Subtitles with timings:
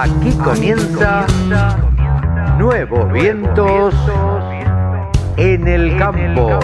[0.00, 1.26] Aquí comienza
[2.56, 3.94] Nuevos Vientos
[5.36, 6.58] en el Campo.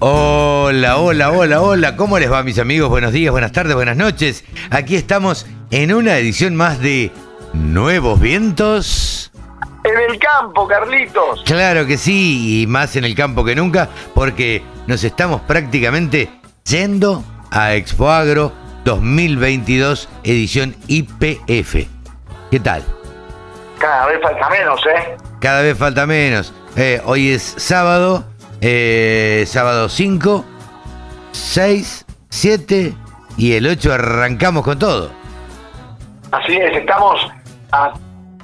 [0.00, 1.96] Hola, hola, hola, hola.
[1.96, 2.88] ¿Cómo les va, mis amigos?
[2.88, 4.44] Buenos días, buenas tardes, buenas noches.
[4.70, 7.12] Aquí estamos en una edición más de
[7.52, 9.30] Nuevos Vientos.
[9.84, 11.44] En el campo, Carlitos.
[11.44, 16.28] Claro que sí, y más en el campo que nunca, porque nos estamos prácticamente
[16.64, 21.88] yendo a Expo Agro 2022 edición IPF.
[22.52, 22.84] ¿Qué tal?
[23.80, 25.16] Cada vez falta menos, ¿eh?
[25.40, 26.54] Cada vez falta menos.
[26.76, 28.24] Eh, hoy es sábado,
[28.60, 30.44] eh, sábado 5,
[31.32, 32.94] 6, 7
[33.36, 35.10] y el 8 arrancamos con todo.
[36.30, 37.20] Así es, estamos
[37.72, 37.92] a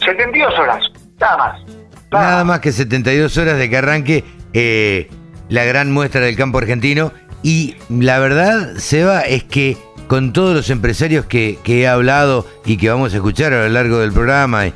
[0.04, 0.84] 72 horas,
[1.20, 1.62] nada más.
[2.10, 5.08] Nada más que 72 horas de que arranque eh,
[5.48, 7.12] la gran muestra del campo argentino.
[7.44, 9.76] Y la verdad, Seba, es que
[10.12, 13.68] con todos los empresarios que, que he hablado y que vamos a escuchar a lo
[13.70, 14.74] largo del programa y,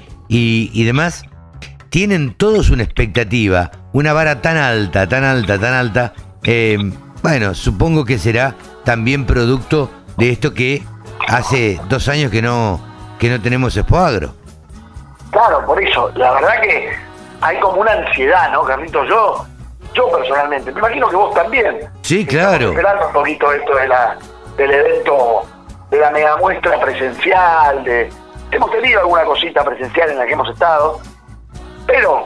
[0.73, 1.25] y demás,
[1.91, 6.15] tienen todos una expectativa, una vara tan alta, tan alta, tan alta.
[6.43, 6.79] eh,
[7.23, 10.83] bueno, supongo que será también producto de esto que
[11.29, 12.81] hace dos años que no,
[13.19, 14.35] que no tenemos Expo Agro.
[15.33, 16.89] Claro, por eso, la verdad que
[17.43, 19.07] hay como una ansiedad, ¿no, Carlitos?
[19.07, 19.47] Yo,
[19.93, 21.81] yo personalmente, me imagino que vos también.
[22.01, 22.71] Sí, claro.
[22.71, 24.17] Esperando un poquito esto de la,
[24.57, 25.43] del evento,
[25.91, 28.11] de la mega muestra presencial, de...
[28.51, 31.01] Hemos tenido alguna cosita presencial en la que hemos estado,
[31.87, 32.25] pero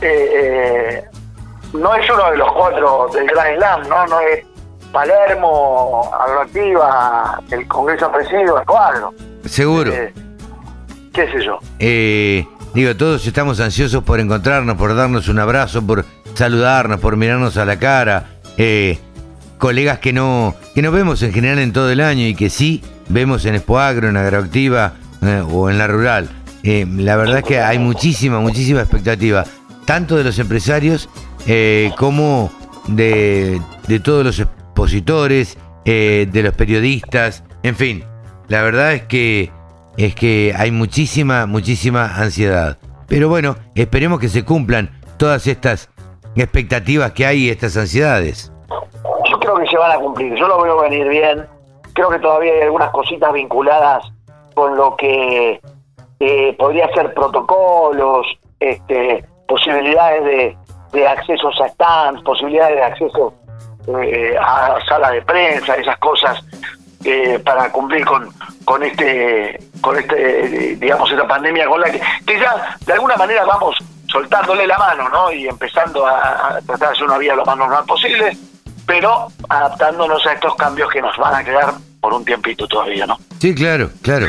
[0.00, 1.04] eh, eh,
[1.74, 4.06] no es uno de los cuatro del Gran Slam, ¿no?
[4.06, 4.44] No es
[4.90, 9.12] Palermo, Agroactiva, el Congreso Presidio, el Cuadro.
[9.44, 9.92] Seguro.
[9.92, 10.14] Eh,
[11.12, 11.58] qué sé yo.
[12.72, 17.64] Digo, todos estamos ansiosos por encontrarnos, por darnos un abrazo, por saludarnos, por mirarnos a
[17.64, 18.26] la cara.
[18.56, 18.98] Eh,
[19.60, 22.82] colegas que no, que no vemos en general en todo el año y que sí
[23.08, 26.28] vemos en Expo Agro, en Agroactiva eh, o en la rural.
[26.64, 29.44] Eh, la verdad es que hay muchísima, muchísima expectativa,
[29.84, 31.08] tanto de los empresarios
[31.46, 32.50] eh, como
[32.88, 38.04] de, de todos los expositores, eh, de los periodistas, en fin.
[38.48, 39.50] La verdad es que
[39.96, 42.78] es que hay muchísima, muchísima ansiedad.
[43.06, 45.90] Pero bueno, esperemos que se cumplan todas estas
[46.36, 48.52] expectativas que hay y estas ansiedades.
[49.68, 51.46] Se van a cumplir, yo lo veo venir bien.
[51.92, 54.04] Creo que todavía hay algunas cositas vinculadas
[54.54, 55.60] con lo que
[56.20, 58.26] eh, podría ser protocolos,
[58.58, 60.56] este, posibilidades de,
[60.92, 63.34] de accesos a stands, posibilidades de acceso
[63.88, 66.38] eh, a sala de prensa, esas cosas
[67.04, 68.28] eh, para cumplir con,
[68.64, 73.44] con este, con este, digamos, esta pandemia con la que, que ya de alguna manera
[73.44, 73.76] vamos
[74.06, 75.32] soltándole la mano, ¿no?
[75.32, 78.36] Y empezando a, a tratar de hacer una vida lo más normal posible,
[78.90, 83.20] pero adaptándonos a estos cambios que nos van a quedar por un tiempito todavía, ¿no?
[83.40, 84.26] Sí, claro, claro.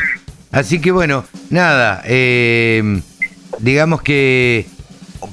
[0.52, 3.02] Así que bueno, nada, eh,
[3.58, 4.68] digamos que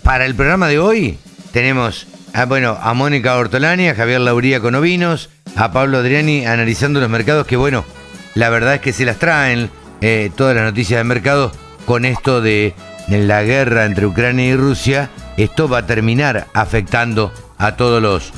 [0.02, 1.20] para el programa de hoy
[1.54, 7.00] tenemos a, bueno, a Mónica Ortolani, a Javier Lauría con ovinos, a Pablo Adriani analizando
[7.00, 7.86] los mercados que bueno,
[8.34, 9.70] la verdad es que se las traen
[10.02, 11.52] eh, todas las noticias de mercado
[11.86, 12.74] con esto de,
[13.08, 15.12] de la guerra entre Ucrania y Rusia.
[15.38, 18.34] Esto va a terminar afectando a todos los,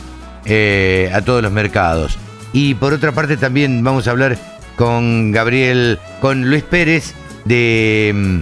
[0.46, 2.18] eh, a todos los mercados.
[2.53, 4.38] Y por otra parte también vamos a hablar
[4.75, 7.13] con Gabriel, con Luis Pérez
[7.46, 8.40] de mm,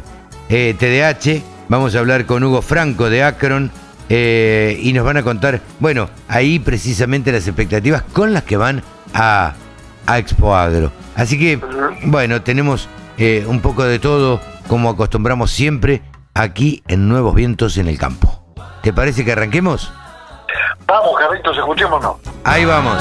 [0.50, 3.72] eh, TDH, vamos a hablar con Hugo Franco de Akron
[4.10, 8.82] eh, y nos van a contar, bueno, ahí precisamente las expectativas con las que van
[9.14, 9.54] a,
[10.08, 10.92] a Expo Agro.
[11.16, 11.60] Así que,
[12.06, 16.02] bueno, tenemos eh, un poco de todo como acostumbramos siempre
[16.34, 18.54] aquí en Nuevos Vientos en el Campo.
[18.82, 19.92] ¿Te parece que arranquemos?
[20.90, 22.16] Vamos, Carlitos, escuchémonos.
[22.44, 22.98] Ahí vamos.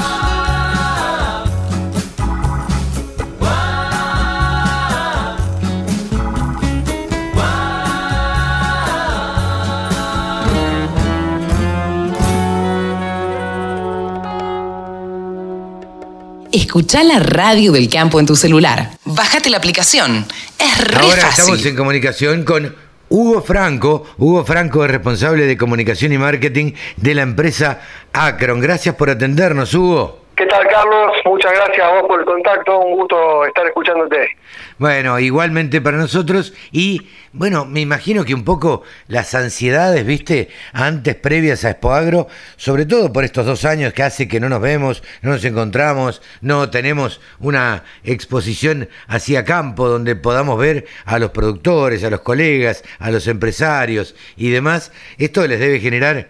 [16.53, 18.91] Escucha la radio del campo en tu celular.
[19.05, 20.27] Bájate la aplicación.
[20.59, 21.41] Es re Ahora fácil.
[21.55, 22.75] estamos en comunicación con
[23.09, 24.05] Hugo Franco.
[24.19, 27.81] Hugo Franco es responsable de comunicación y marketing de la empresa
[28.13, 28.61] Acron.
[28.61, 30.18] Gracias por atendernos, Hugo.
[30.39, 31.17] ¿Qué tal, Carlos?
[31.25, 32.79] Muchas gracias a vos por el contacto.
[32.79, 34.37] Un gusto estar escuchándote.
[34.79, 41.17] Bueno, igualmente para nosotros y bueno, me imagino que un poco las ansiedades, viste, antes
[41.17, 44.61] previas a Expo Agro, sobre todo por estos dos años que hace que no nos
[44.61, 51.33] vemos, no nos encontramos, no tenemos una exposición hacia campo donde podamos ver a los
[51.33, 56.29] productores, a los colegas, a los empresarios y demás, esto les debe generar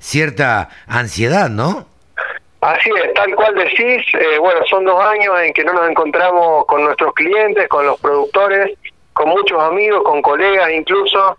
[0.00, 1.93] cierta ansiedad, ¿no?
[2.64, 6.64] Así es, tal cual decís, eh, bueno, son dos años en que no nos encontramos
[6.64, 8.78] con nuestros clientes, con los productores,
[9.12, 11.36] con muchos amigos, con colegas incluso.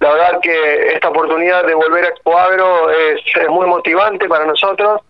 [0.00, 4.46] La verdad que esta oportunidad de volver a Expo Agro es, es muy motivante para
[4.46, 5.02] nosotros.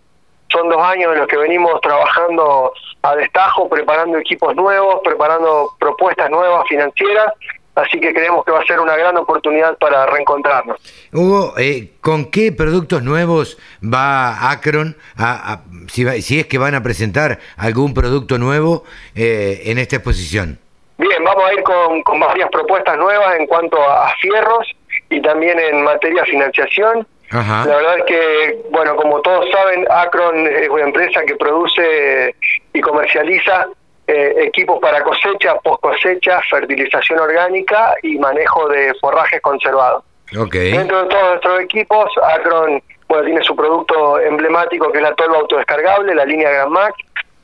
[0.49, 2.73] Son dos años en los que venimos trabajando
[3.03, 7.33] a destajo, preparando equipos nuevos, preparando propuestas nuevas financieras
[7.75, 10.79] así que creemos que va a ser una gran oportunidad para reencontrarnos.
[11.13, 16.83] Hugo, eh, ¿con qué productos nuevos va Acron, a, si, si, es que van a
[16.83, 18.85] presentar algún producto nuevo
[19.15, 20.59] eh, en esta exposición?
[20.97, 24.71] Bien, vamos a ir con, con varias propuestas nuevas en cuanto a, fierros
[25.11, 27.07] y también en materia de financiación.
[27.31, 32.37] La verdad es que, bueno, como todos saben, Acron es una empresa que produce
[32.73, 33.67] y comercializa
[34.07, 40.05] eh, equipos para cosecha, post cosecha, fertilización orgánica y manejo de forrajes conservados.
[40.31, 45.39] Dentro de todos nuestros equipos, Acron bueno, tiene su producto emblemático que es la tolva
[45.39, 46.97] autodescargable, la línea Gran Max,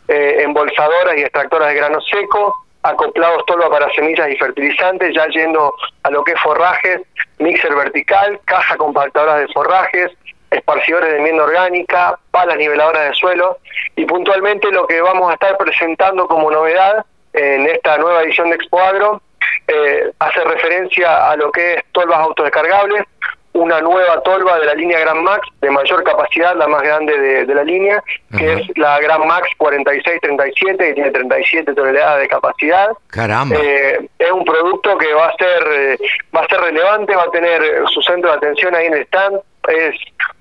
[0.09, 5.75] eh, embolsadoras y extractoras de grano seco, acoplados tolva para semillas y fertilizantes, ya yendo
[6.03, 7.03] a lo que es forrajes,
[7.39, 10.11] mixer vertical, caja compactadora de forrajes,
[10.51, 13.59] esparcidores de enmienda orgánica, palas niveladoras de suelo
[13.97, 18.57] y puntualmente lo que vamos a estar presentando como novedad en esta nueva edición de
[18.57, 19.23] Expo Agro
[19.69, 23.05] eh, hace referencia a lo que es tolvas autodescargables,
[23.53, 27.55] una nueva tolva de la línea Gran Max de mayor capacidad, la más grande de,
[27.55, 28.03] la línea,
[28.37, 32.89] que es la Gran Max 4637, que tiene 37 toneladas de capacidad.
[33.09, 33.57] Caramba.
[33.61, 35.99] Eh, es un producto que va a ser eh,
[36.35, 39.41] va a ser relevante, va a tener su centro de atención ahí en el stand.
[39.69, 39.95] Es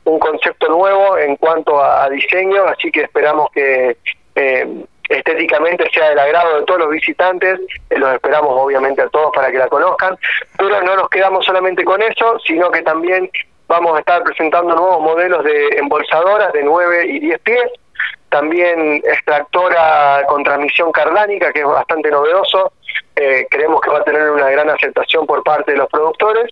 [0.06, 3.98] un concepto nuevo en cuanto a, diseño, así que esperamos que
[4.36, 9.32] eh, estéticamente sea del agrado de todos los visitantes, eh, los esperamos obviamente a todos
[9.34, 10.18] para que la conozcan,
[10.58, 13.30] pero no nos quedamos solamente con eso, sino que también
[13.68, 17.72] vamos a estar presentando nuevos modelos de embolsadoras de 9 y 10 pies,
[18.30, 22.72] también extractora con transmisión cardánica, que es bastante novedoso,
[23.16, 26.52] eh, creemos que va a tener una gran aceptación por parte de los productores,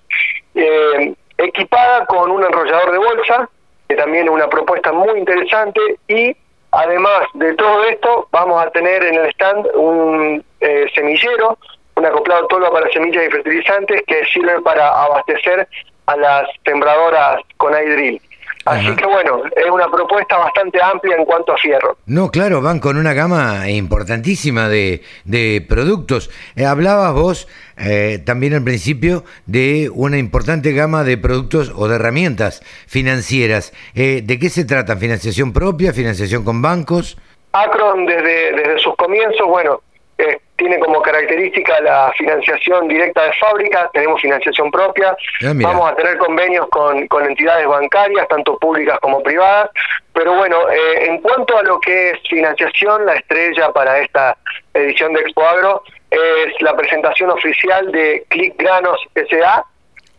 [0.56, 3.50] eh, equipada con un enrollador de bolsa,
[3.88, 6.36] que también es una propuesta muy interesante, y
[6.72, 11.58] además de todo esto, vamos a tener en el stand un eh, semillero,
[11.96, 15.68] un acoplado todo para semillas y fertilizantes que sirve para abastecer
[16.06, 18.22] a las sembradoras con iDrill.
[18.66, 21.98] Así que bueno, es una propuesta bastante amplia en cuanto a fierro.
[22.06, 26.30] No, claro, van con una gama importantísima de, de productos.
[26.56, 31.96] Eh, hablabas vos eh, también al principio de una importante gama de productos o de
[31.96, 33.74] herramientas financieras.
[33.96, 34.98] Eh, ¿De qué se trata?
[34.98, 35.94] ¿Financiación propia?
[35.94, 37.18] ¿Financiación con bancos?
[37.54, 39.82] Acron desde, desde sus comienzos, bueno,
[40.18, 45.96] eh, tiene como característica la financiación directa de fábrica, tenemos financiación propia, ah, vamos a
[45.96, 49.70] tener convenios con, con, entidades bancarias, tanto públicas como privadas,
[50.14, 54.36] pero bueno, eh, en cuanto a lo que es financiación, la estrella para esta
[54.74, 59.66] edición de Expo Agro es la presentación oficial de Click Granos SA,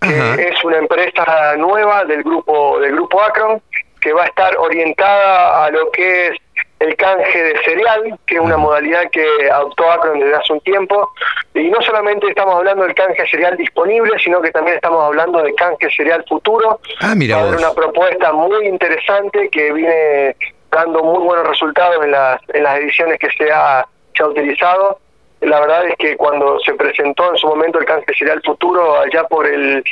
[0.00, 3.60] que es una empresa nueva del grupo, del grupo Acron,
[4.00, 6.36] que va a estar orientada a lo que es
[6.78, 11.12] el canje de cereal, que es una modalidad que adoptó Acron desde hace un tiempo.
[11.54, 15.54] Y no solamente estamos hablando del canje cereal disponible, sino que también estamos hablando de
[15.54, 16.80] canje cereal futuro.
[17.00, 20.36] Ah, mira una propuesta muy interesante que viene
[20.70, 23.84] dando muy buenos resultados en las, en las ediciones que se ha,
[24.14, 25.00] se ha utilizado.
[25.40, 29.24] La verdad es que cuando se presentó en su momento el canje cereal futuro, allá
[29.24, 29.84] por el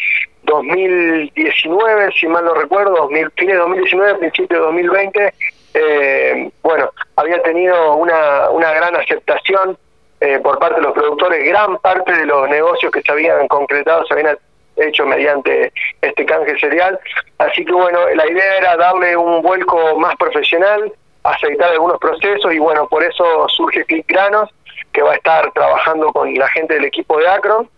[0.42, 5.34] 2019, si mal no recuerdo, 2000, fines de 2019, principio de 2020,
[5.74, 9.76] eh, bueno, había tenido una, una gran aceptación
[10.20, 14.04] eh, por parte de los productores, gran parte de los negocios que se habían concretado
[14.06, 14.38] se habían
[14.76, 16.98] hecho mediante este canje cereal,
[17.38, 22.58] así que bueno, la idea era darle un vuelco más profesional, aceitar algunos procesos y
[22.58, 24.50] bueno, por eso surge Click Granos,
[24.96, 27.68] que va a estar trabajando con la gente del equipo de Acron,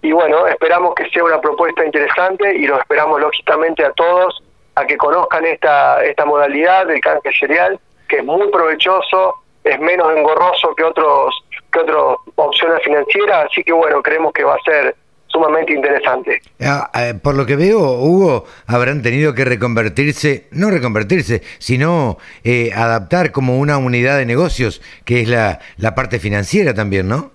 [0.00, 4.40] y bueno, esperamos que sea una propuesta interesante y lo esperamos lógicamente a todos
[4.76, 10.16] a que conozcan esta, esta modalidad del canje cereal, que es muy provechoso, es menos
[10.16, 11.34] engorroso que otros
[11.72, 14.94] que otras opciones financieras, así que bueno, creemos que va a ser
[15.38, 16.40] sumamente interesante.
[16.60, 22.70] Ah, eh, por lo que veo, Hugo, habrán tenido que reconvertirse, no reconvertirse, sino eh,
[22.74, 27.30] adaptar como una unidad de negocios, que es la, la parte financiera también, ¿no?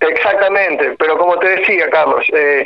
[0.00, 2.64] Exactamente, pero como te decía, Carlos, eh,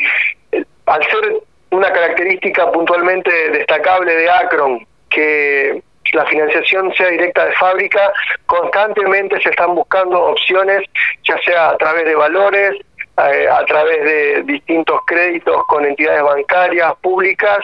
[0.86, 5.82] al ser una característica puntualmente destacable de Acron, que
[6.12, 8.12] la financiación sea directa de fábrica,
[8.46, 10.82] constantemente se están buscando opciones,
[11.24, 12.85] ya sea a través de valores, eh,
[13.16, 17.58] a través de distintos créditos con entidades bancarias, públicas,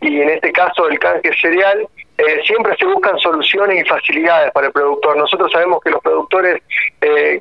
[0.00, 1.88] y en este caso el canje serial,
[2.18, 5.16] eh, siempre se buscan soluciones y facilidades para el productor.
[5.16, 6.62] Nosotros sabemos que los productores,
[7.00, 7.40] eh,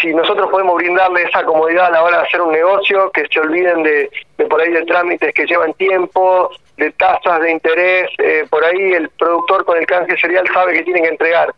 [0.00, 3.40] si nosotros podemos brindarle esa comodidad a la hora de hacer un negocio, que se
[3.40, 8.46] olviden de, de por ahí de trámites que llevan tiempo, de tasas de interés, eh,
[8.48, 11.54] por ahí el productor con el canje cereal sabe que tiene que entregar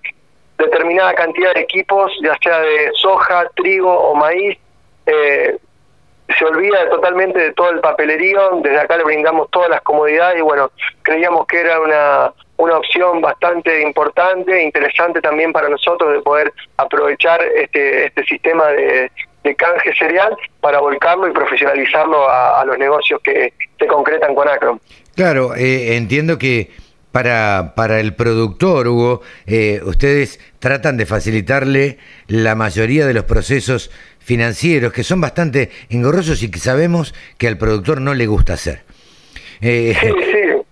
[0.58, 4.58] determinada cantidad de equipos, ya sea de soja, trigo o maíz,
[5.06, 5.58] eh,
[6.38, 10.42] se olvida totalmente de todo el papelerío, desde acá le brindamos todas las comodidades y
[10.42, 10.70] bueno,
[11.02, 16.52] creíamos que era una, una opción bastante importante, e interesante también para nosotros de poder
[16.76, 19.10] aprovechar este, este sistema de,
[19.56, 24.80] canje cereal para volcarlo y profesionalizarlo a, los negocios que se concretan con Acron.
[25.16, 26.70] Claro, eh, entiendo que
[27.12, 33.90] para, para el productor, Hugo, eh, ustedes tratan de facilitarle la mayoría de los procesos
[34.24, 38.84] financieros que son bastante engorrosos y que sabemos que al productor no le gusta hacer.
[39.60, 39.94] Eh,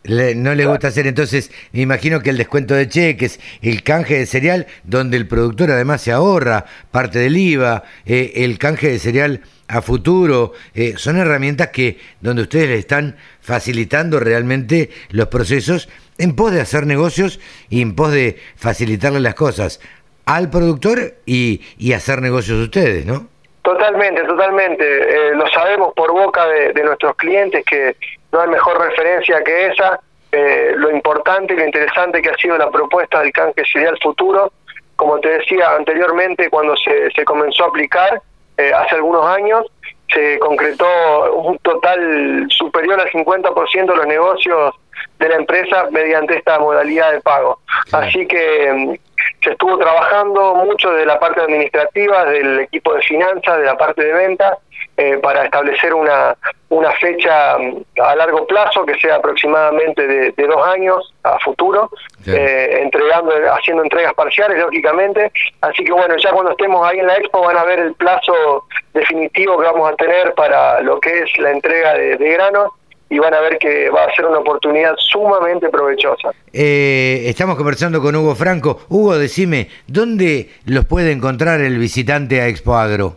[0.36, 4.26] no le gusta hacer, entonces me imagino que el descuento de cheques, el canje de
[4.26, 9.42] cereal, donde el productor además se ahorra parte del IVA, eh, el canje de cereal
[9.68, 15.88] a futuro, eh, son herramientas que donde ustedes le están facilitando realmente los procesos
[16.18, 17.38] en pos de hacer negocios
[17.68, 19.80] y en pos de facilitarle las cosas
[20.24, 23.28] al productor y, y hacer negocios ustedes, ¿no?
[23.70, 24.84] Totalmente, totalmente.
[24.84, 27.94] Eh, lo sabemos por boca de, nuestros clientes que
[28.32, 30.00] no hay mejor referencia que esa.
[30.32, 34.52] Eh, lo importante y lo interesante que ha sido la propuesta del canje cereal futuro.
[34.96, 38.20] Como te decía anteriormente, cuando se, se comenzó a aplicar
[38.58, 39.64] eh, hace algunos años,
[40.12, 40.86] se concretó
[41.34, 44.74] un total superior al 50% de los negocios
[45.20, 47.60] de la empresa mediante esta modalidad de pago.
[47.92, 48.94] Así que mm,
[49.42, 54.04] se estuvo trabajando mucho de la parte administrativa, del equipo de finanzas, de la parte
[54.04, 54.58] de venta,
[54.96, 56.36] eh, para establecer una,
[56.68, 61.90] una fecha mm, a largo plazo que sea aproximadamente de, dos años a futuro,
[62.26, 65.32] eh, entregando, haciendo entregas parciales, lógicamente.
[65.62, 68.64] Así que bueno, ya cuando estemos ahí en la expo van a ver el plazo
[68.92, 72.70] definitivo que vamos a tener para lo que es la entrega de, de granos
[73.10, 76.30] y van a ver que va a ser una oportunidad sumamente provechosa.
[76.52, 78.80] Eh, estamos conversando con Hugo Franco.
[78.88, 83.16] Hugo, decime, ¿dónde los puede encontrar el visitante a Expo Agro?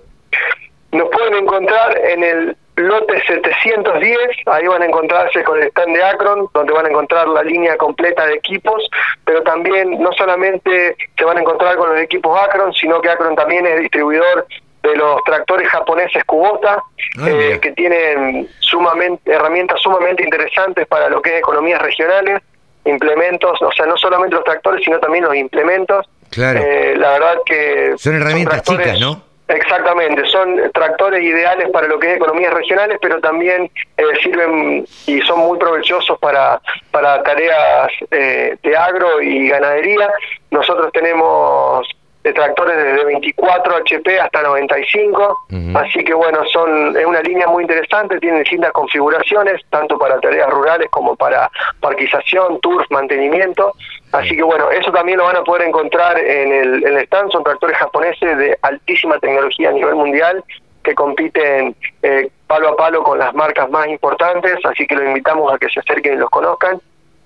[0.92, 6.04] Nos pueden encontrar en el lote 710, ahí van a encontrarse con el stand de
[6.04, 8.90] Acron, donde van a encontrar la línea completa de equipos,
[9.26, 13.36] pero también no solamente se van a encontrar con los equipos Acron, sino que Acron
[13.36, 14.48] también es distribuidor
[14.84, 16.84] de los tractores japoneses Kubota,
[17.20, 22.42] ah, eh, que tienen sumamente herramientas sumamente interesantes para lo que es economías regionales,
[22.84, 26.06] implementos, o sea, no solamente los tractores, sino también los implementos.
[26.30, 26.60] Claro.
[26.62, 27.94] Eh, la verdad que...
[27.98, 29.24] Son herramientas chicas, ¿no?
[29.48, 35.22] Exactamente, son tractores ideales para lo que es economías regionales, pero también eh, sirven y
[35.22, 36.60] son muy provechosos para,
[36.92, 40.10] para tareas de agro y ganadería.
[40.50, 41.88] Nosotros tenemos
[42.24, 47.64] de tractores desde 24 HP hasta 95, así que bueno, son es una línea muy
[47.64, 51.52] interesante, tiene distintas configuraciones, tanto para tareas rurales como para
[51.82, 53.74] parquización, turf, mantenimiento,
[54.14, 57.32] así que bueno, eso también lo van a poder encontrar en el, en el stand,
[57.32, 60.44] son tractores japoneses de altísima tecnología a nivel mundial,
[60.84, 65.52] que compiten eh, palo a palo con las marcas más importantes, así que los invitamos
[65.52, 66.80] a que se acerquen y los conozcan.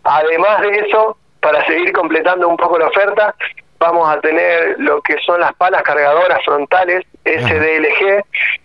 [0.03, 3.35] Además de eso, para seguir completando un poco la oferta,
[3.79, 8.23] vamos a tener lo que son las palas cargadoras frontales SDLG,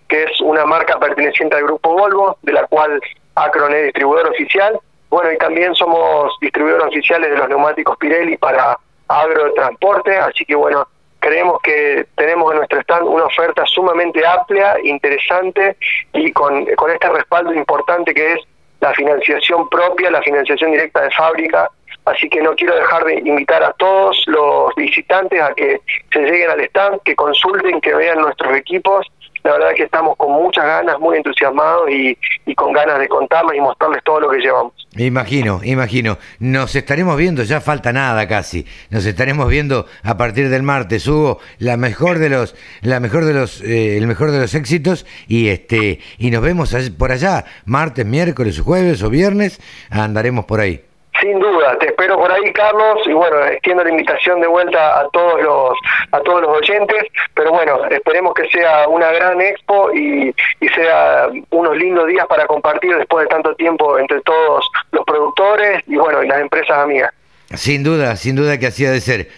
[0.09, 3.01] que es una marca perteneciente al grupo Volvo, de la cual
[3.35, 4.79] Acron es distribuidor oficial.
[5.09, 8.79] Bueno, y también somos distribuidores oficiales de los neumáticos Pirelli para
[9.09, 10.89] agrotransporte, así que bueno,
[11.19, 15.77] creemos que tenemos en nuestro stand una oferta sumamente amplia, interesante
[16.15, 18.39] y con, con este respaldo importante que es
[18.81, 21.71] la financiación propia, la financiación directa de fábrica
[22.05, 25.81] Así que no quiero dejar de invitar a todos los visitantes a que
[26.13, 29.07] se lleguen al stand, que consulten, que vean nuestros equipos.
[29.45, 32.17] La verdad es que estamos con muchas ganas, muy entusiasmados y,
[32.55, 34.73] con ganas de contarles y mostrarles todo lo que llevamos.
[34.97, 36.19] Imagino, imagino.
[36.39, 38.67] Nos estaremos viendo, ya falta nada casi.
[38.91, 41.09] Nos estaremos viendo a partir del martes.
[41.09, 45.07] Hugo, la mejor de los, la mejor de los, eh, el mejor de los éxitos
[45.27, 49.61] y este y nos vemos por allá martes, miércoles, jueves o viernes.
[49.91, 50.85] Andaremos por ahí.
[51.23, 55.09] Sin duda, te espero por ahí, Carlos, y bueno, extiendo la invitación de vuelta a
[55.11, 55.79] todos los
[56.11, 61.29] a todos los oyentes, pero bueno, esperemos que sea una gran expo y, y sea
[61.51, 66.25] unos lindos días para compartir después de tanto tiempo entre todos los productores y bueno,
[66.25, 67.13] y las empresas amigas.
[67.55, 69.29] Sin duda, sin duda que así ha de ser.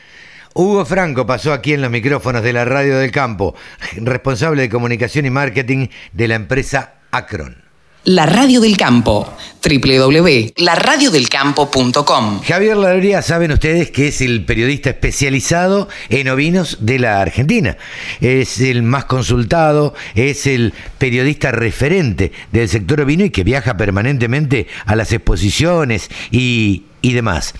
[0.55, 3.55] Hugo Franco pasó aquí en los micrófonos de la Radio del Campo,
[3.97, 7.64] responsable de comunicación y marketing de la empresa Acron.
[8.07, 9.33] La Radio del Campo
[9.65, 17.79] www.laradiodelcampo.com Javier Lauría, saben ustedes que es el periodista especializado en ovinos de la Argentina.
[18.21, 24.67] Es el más consultado, es el periodista referente del sector ovino y que viaja permanentemente
[24.85, 27.55] a las exposiciones y, y demás.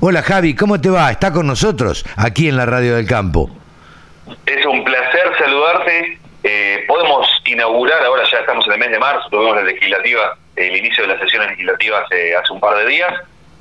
[0.00, 1.10] Hola Javi, ¿cómo te va?
[1.10, 3.50] Está con nosotros aquí en la Radio del Campo.
[4.46, 9.28] Es un placer saludarte eh, podemos inaugurar, ahora ya estamos en el mes de marzo,
[9.30, 13.12] tuvimos la legislativa, el inicio de las sesiones legislativas hace, hace un par de días,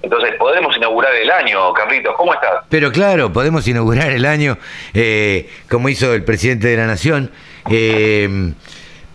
[0.02, 2.66] entonces podemos inaugurar el año, Carlitos, ¿cómo estás?
[2.70, 4.58] Pero claro, podemos inaugurar el año
[4.96, 7.32] eh, como hizo el presidente de la Nación,
[7.70, 8.54] eh,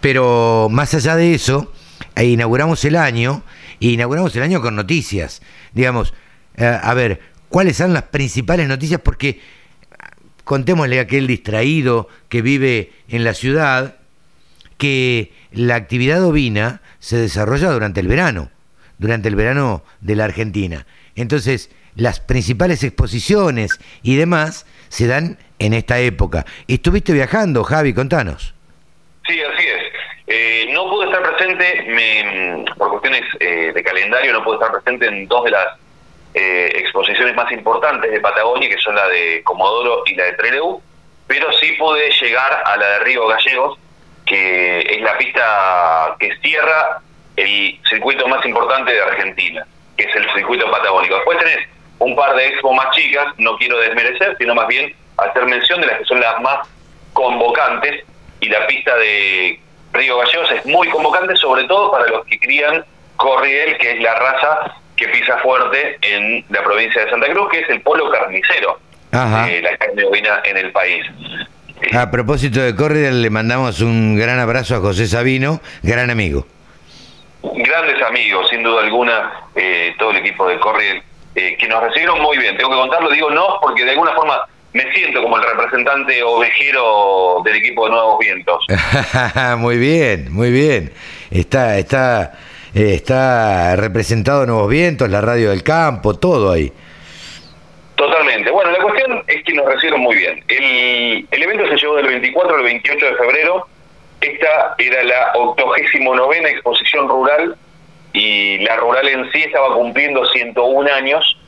[0.01, 1.73] pero más allá de eso,
[2.17, 3.43] inauguramos el año,
[3.81, 5.43] e inauguramos el año con noticias,
[5.73, 6.15] digamos,
[6.57, 9.01] a ver, ¿cuáles son las principales noticias?
[9.01, 9.41] Porque
[10.47, 13.97] contémosle a aquel distraído que vive en la ciudad
[14.79, 18.51] que la actividad ovina se desarrolla durante el verano,
[18.99, 20.87] durante el verano de la Argentina.
[21.17, 26.47] Entonces, las principales exposiciones y demás se dan en esta época.
[26.69, 27.93] ¿Estuviste viajando, Javi?
[27.93, 28.55] Contanos.
[29.27, 29.83] Sí, así es.
[30.29, 35.27] Eh, no pude estar presente, por cuestiones eh, de calendario, no pude estar presente en
[35.27, 35.67] dos de las
[36.39, 40.83] eh, exposiciones más importantes de Patagonia, que son la de Comodoro y la de Trelew,
[41.27, 43.79] pero sí pude llegar a la de Río Gallegos,
[44.27, 47.01] que es la pista que cierra
[47.37, 49.67] el circuito más importante de Argentina,
[49.97, 51.15] que es el circuito patagónico.
[51.15, 51.69] Después tenés
[52.01, 55.87] un par de expos más chicas, no quiero desmerecer, sino más bien hacer mención de
[55.87, 56.69] las que son las más
[57.15, 58.05] convocantes,
[58.41, 59.59] y la pista de
[59.95, 62.85] Río Gallegos es muy convocante, sobre todo para los que crían
[63.17, 67.61] Corriel, que es la raza que pisa fuerte en la provincia de Santa Cruz, que
[67.61, 68.79] es el polo carnicero
[69.11, 71.07] de la carne ovina en el país.
[71.93, 76.47] A propósito de Corriel, le mandamos un gran abrazo a José Sabino, gran amigo.
[77.43, 81.03] Grandes amigos, sin duda alguna, eh, todo el equipo de Corriel,
[81.35, 82.57] eh, que nos recibieron muy bien.
[82.57, 84.41] Tengo que contarlo, digo no, porque de alguna forma
[84.73, 88.67] me siento como el representante ovejero del equipo de Nuevos Vientos.
[89.59, 90.93] muy bien, muy bien.
[91.31, 92.33] Está, está
[92.77, 96.71] eh, está representado Nuevos Vientos, la radio del campo, todo ahí.
[97.95, 98.51] Totalmente.
[98.51, 100.45] Bueno, la cuestión es que nos recibieron muy bien.
[100.49, 103.67] El, evento se llevó del 24 al 28 de febrero.
[104.21, 107.57] Esta era la 89 exposición rural
[108.13, 111.39] y la rural en sí estaba cumpliendo 101 años.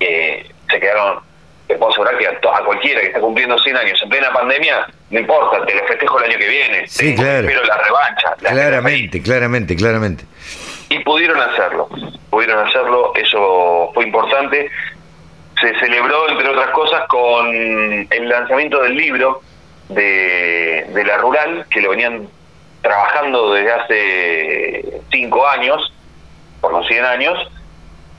[0.00, 1.20] Eh, se quedaron
[1.66, 5.20] te puedo asegurar que a, cualquiera que está cumpliendo 100 años en plena pandemia, no
[5.20, 6.88] importa, te lo festejo el año que viene.
[6.88, 7.46] Sí, claro.
[7.46, 8.34] Pero la revancha.
[8.38, 10.24] claramente, claramente, claramente.
[10.88, 11.88] Y pudieron hacerlo,
[12.30, 14.70] pudieron hacerlo, eso fue importante.
[15.60, 19.40] Se celebró, entre otras cosas, con el lanzamiento del libro
[19.88, 22.28] de, de la Rural, que lo venían
[22.82, 25.92] trabajando desde hace cinco años,
[26.60, 27.50] por los 100 años,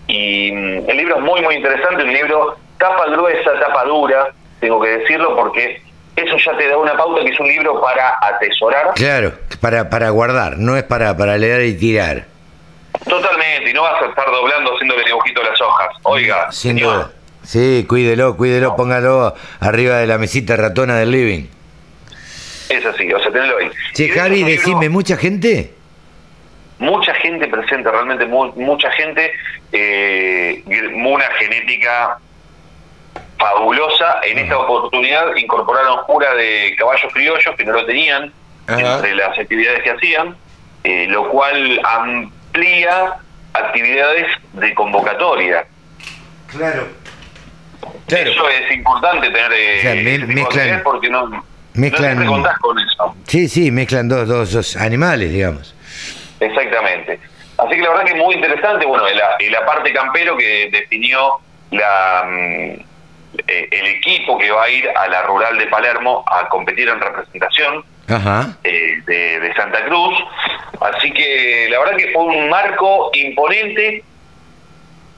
[0.08, 4.82] y mm, el libro es muy, muy interesante, un libro tapa gruesa, tapa dura, tengo
[4.82, 5.82] que decirlo, porque
[6.16, 8.94] eso ya te da una pauta que es un libro para atesorar.
[8.96, 12.26] Claro, para, para guardar, no es para, para leer y tirar.
[13.08, 15.90] Totalmente, y no vas a estar doblando haciéndole dibujito a las hojas.
[16.04, 17.12] Oiga, sin duda.
[17.44, 21.48] Sí, cuídelo, cuídelo, póngalo arriba de la mesita ratona del living.
[22.70, 23.72] Es así, o sea, tenelo ahí.
[23.94, 25.74] Che, Harry, decime, ¿mucha gente?
[26.80, 29.32] Mucha gente presente, realmente mucha gente,
[29.72, 30.64] eh,
[30.94, 32.20] una genética
[33.38, 34.20] fabulosa.
[34.24, 38.32] En esta oportunidad incorporaron jura de caballos criollos que no lo tenían
[38.68, 40.36] entre las actividades que hacían,
[40.84, 43.16] eh, lo cual amplía
[43.54, 45.66] actividades de convocatoria.
[46.48, 46.88] Claro.
[48.08, 53.16] Eso es importante tener eh, porque no, mezclan, no contás con eso.
[53.26, 55.76] Sí, sí, mezclan dos, dos, animales, digamos.
[56.40, 57.20] Exactamente.
[57.58, 61.40] Así que la verdad que es muy interesante, bueno, la, la parte campero que definió
[61.72, 62.82] la, mm,
[63.48, 67.00] eh, el equipo que va a ir a la rural de Palermo a competir en
[67.00, 67.84] representación
[68.64, 70.16] eh, de, Santa Cruz.
[70.82, 74.04] Así que la verdad que fue un marco imponente.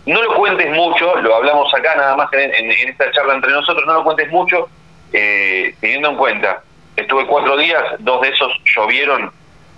[0.06, 3.94] No lo cuentes mucho, lo hablamos acá nada más en, esta charla entre nosotros, no
[3.94, 4.68] lo cuentes mucho,
[5.14, 6.64] eh, teniendo en cuenta,
[6.96, 9.32] estuve cuatro días, dos de esos llovieron,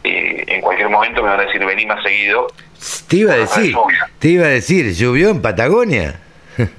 [0.04, 2.48] en cualquier momento me van a decir vení más seguido.
[3.10, 3.76] Te iba a decir,
[4.20, 6.22] te iba a decir, ¿llovió en Patagonia?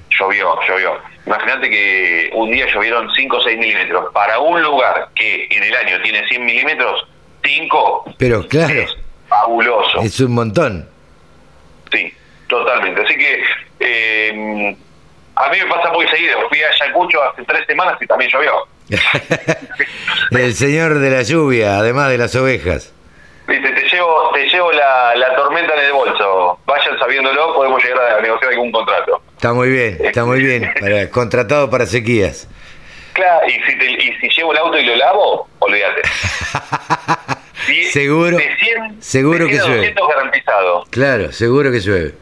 [0.09, 1.12] llovió, llovió.
[1.25, 4.11] Imagínate que un día llovieron 5 o 6 milímetros.
[4.13, 7.07] Para un lugar que en el año tiene 100 milímetros,
[7.43, 8.95] 5 Pero claro, es
[9.27, 10.01] fabuloso.
[10.01, 10.89] Es un montón.
[11.91, 12.13] Sí,
[12.47, 13.01] totalmente.
[13.01, 13.43] Así que
[13.79, 14.75] eh,
[15.35, 16.47] a mí me pasa muy seguido.
[16.49, 18.67] Fui a Ayacucho hace tres semanas y también llovió.
[20.31, 22.92] el señor de la lluvia, además de las ovejas.
[23.61, 26.59] Te llevo, te llevo la, la tormenta en el bolso.
[26.65, 29.21] Vayan sabiéndolo, podemos llegar a negociar algún contrato.
[29.35, 30.73] Está muy bien, está muy bien.
[30.79, 32.47] Para, contratado para sequías.
[33.13, 36.01] Claro, y si, te, y si llevo el auto y lo lavo, olvídate.
[37.91, 39.77] seguro, de 100, seguro de 100 que a llueve.
[39.93, 40.83] 200 garantizado.
[40.89, 42.13] Claro, seguro que llueve.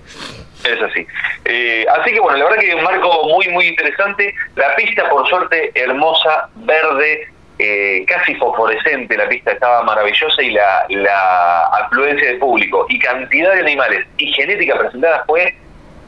[0.66, 1.08] Es así.
[1.46, 4.34] Eh, así que bueno, la verdad que un marco muy, muy interesante.
[4.56, 7.30] La pista, por suerte, hermosa, verde,
[7.62, 9.18] eh, casi fosforescente.
[9.18, 14.32] La pista estaba maravillosa y la, la afluencia de público y cantidad de animales y
[14.34, 15.56] genética presentada fue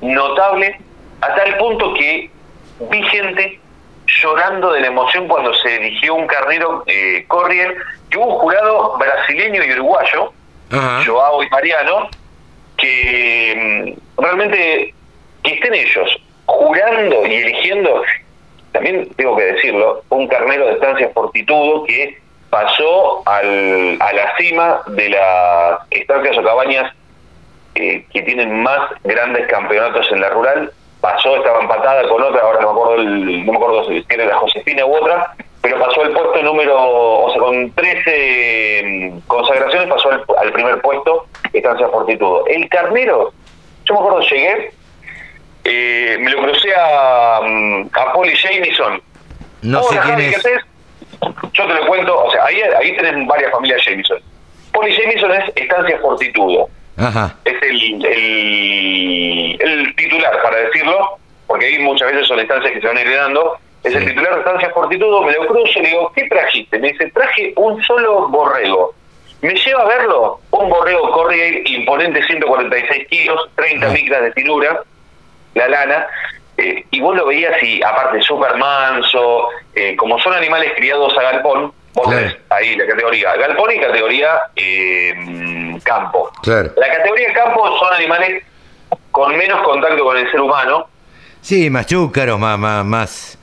[0.02, 0.80] notable
[1.22, 2.30] a tal punto que
[2.92, 3.60] vi gente
[4.22, 7.76] llorando de la emoción cuando se eligió un carnero eh, Corriel,
[8.10, 10.34] que hubo un jurado brasileño y uruguayo,
[10.72, 11.04] Ajá.
[11.06, 12.10] Joao y Mariano,
[12.78, 14.94] que mm, realmente
[15.44, 18.02] que estén ellos jurando y eligiendo,
[18.74, 22.18] también tengo que decirlo, un carnero de estancia Fortitudo que
[22.50, 26.92] pasó al, a la cima de las estancias o cabañas
[27.76, 32.62] eh, que tienen más grandes campeonatos en la rural, pasó, estaba empatada con otra, ahora
[32.62, 36.04] no me acuerdo, el- no me acuerdo si era la Josefina u otra, pero pasó
[36.04, 36.76] el puesto número,
[37.24, 42.46] o sea, con 13 mm, consagraciones pasó al, al primer puesto, Estancia Fortitudo.
[42.48, 43.32] El carnero,
[43.86, 44.72] yo me acuerdo, llegué,
[45.64, 49.02] eh, me lo crucé a, mm, a Polly Jamison.
[49.62, 50.38] No sé quién Javi, ¿qué es.
[50.38, 50.60] haces?
[51.54, 54.20] Yo te lo cuento, o sea, ahí, ahí tenés varias familias Jamison.
[54.74, 57.36] Polly Jamison es Estancia Fortitudo Ajá.
[57.46, 62.88] es el, el, el titular, para decirlo, porque ahí muchas veces son estancias que se
[62.88, 63.58] van heredando.
[63.84, 66.80] Es el titular de estancias Fortitudo, me lo cruzo y le digo, ¿qué trajiste?
[66.80, 68.94] Me dice, traje un solo borrego.
[69.42, 73.90] Me lleva a verlo, un borrego Corrier imponente, 146 kilos, 30 Ah.
[73.92, 74.82] micras de finura,
[75.56, 76.08] la lana,
[76.58, 81.22] eh, y vos lo veías y aparte súper manso, eh, como son animales criados a
[81.24, 82.22] galpón, vos Claro.
[82.26, 86.32] ves ahí la categoría galpón y categoría eh, campo.
[86.42, 86.72] Claro.
[86.78, 88.44] La categoría campo son animales
[89.12, 90.88] con menos contacto con el ser humano,
[91.42, 93.38] Sí, más chúcaros, más, más, más.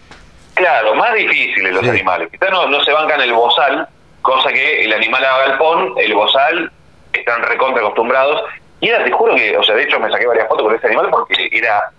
[0.54, 1.90] claro, más difíciles los Sí.
[1.90, 2.28] animales.
[2.30, 3.86] Quizás no, no se bancan el bozal,
[4.22, 6.72] cosa que el animal a galpón, el bozal,
[7.12, 8.42] están recontra acostumbrados.
[8.80, 10.86] Y era, te juro que, o sea, de hecho me saqué varias fotos con este
[10.86, 11.90] animal porque era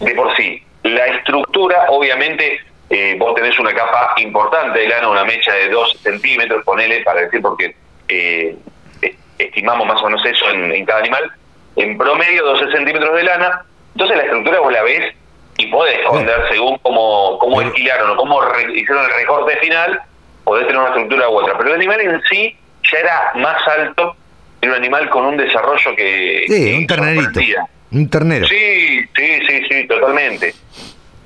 [0.00, 0.62] de por sí.
[0.82, 5.98] La estructura, obviamente, eh, vos tenés una capa importante de lana, una mecha de 2
[6.02, 7.74] centímetros, ponele, para decir, porque
[8.08, 8.56] eh,
[9.02, 11.30] es- estimamos más o menos eso en, en cada animal.
[11.76, 13.64] En promedio, 12 centímetros de lana.
[13.94, 15.14] Entonces la estructura vos la ves
[15.58, 20.00] y podés esconder según cómo, cómo esquilaron o cómo re- hicieron el recorte final,
[20.44, 21.56] podés tener una estructura u otra.
[21.58, 22.56] Pero el animal en sí
[22.90, 24.16] ya era más alto,
[24.62, 26.44] era un animal con un desarrollo que...
[26.48, 27.22] Sí, que un ternerito.
[27.24, 27.66] sorprendía.
[27.92, 28.46] Un ternero.
[28.46, 30.54] Sí, sí, sí, sí, totalmente.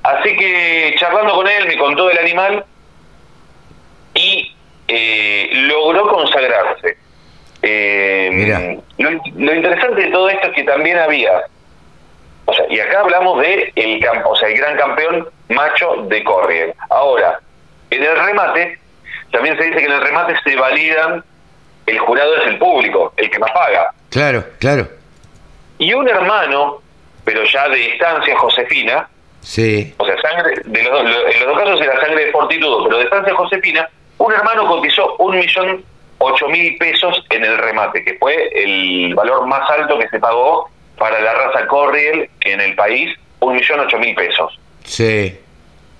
[0.03, 2.65] Así que charlando con él me contó del animal
[4.13, 4.55] y
[4.87, 6.97] eh, logró consagrarse.
[7.61, 8.59] Eh, Mirá.
[8.97, 11.31] Lo, lo interesante de todo esto es que también había,
[12.45, 16.23] o sea, y acá hablamos de el campo, o sea, el gran campeón macho de
[16.23, 16.75] Corrier.
[16.89, 17.39] Ahora,
[17.89, 18.79] en el remate,
[19.31, 21.23] también se dice que en el remate se validan,
[21.87, 23.91] el jurado es el público, el que más paga.
[24.11, 24.87] Claro, claro.
[25.77, 26.81] Y un hermano,
[27.23, 29.09] pero ya de estancia Josefina,
[29.41, 29.93] Sí.
[29.97, 33.03] o sea, sangre, de los, en los dos casos era sangre de fortitudo, pero de
[33.03, 35.83] estancia Josefina, un hermano cotizó un millón
[36.17, 40.69] ocho mil pesos en el remate, que fue el valor más alto que se pagó
[40.97, 44.57] para la raza Corriel en el país, un millón ocho mil pesos.
[44.83, 45.37] Sí.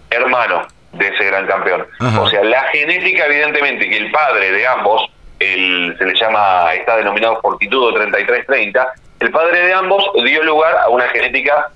[0.10, 1.86] Hermano de ese gran campeón.
[2.00, 2.22] Ajá.
[2.22, 5.06] O sea, la genética, evidentemente, que el padre de ambos,
[5.40, 10.90] el, se le llama, está denominado Fortitudo 3330, el padre de ambos dio lugar a
[10.90, 11.70] una genética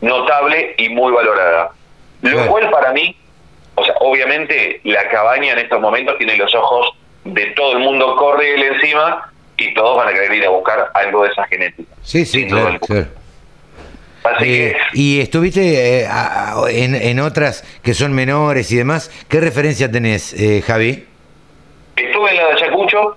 [0.00, 1.70] notable y muy valorada.
[2.22, 3.16] Lo cual para mí,
[3.74, 6.90] o sea, obviamente la cabaña en estos momentos tiene los ojos
[7.24, 10.90] de todo el mundo, corre él encima y todos van a querer ir a buscar
[10.94, 11.90] algo de esa genética.
[12.02, 13.06] Sí, sí, claro, claro.
[14.24, 18.76] Así Eh, que y estuviste eh, a- a- en, en otras que son menores y
[18.76, 19.10] demás.
[19.28, 21.06] ¿Qué referencia tenés, eh, Javi?
[21.96, 23.16] estuve en la de Ayacucho,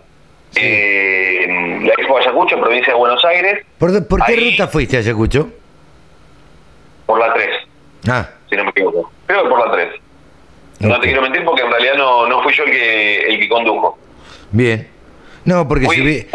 [0.56, 0.62] Sí.
[0.64, 5.00] eh, la Expo Ayacucho, provincia de Buenos Aires, ¿Por, por qué Ahí- ruta fuiste a
[5.00, 5.50] Ayacucho?
[7.06, 7.50] por la 3.
[8.10, 9.12] Ah, si no me equivoco.
[9.28, 9.90] Creo que por la 3.
[10.80, 13.50] No te quiero mentir porque en realidad no, no fui yo el que, el que
[13.50, 13.98] condujo.
[14.52, 14.90] bien.
[15.46, 16.28] No, porque Fui- si fui-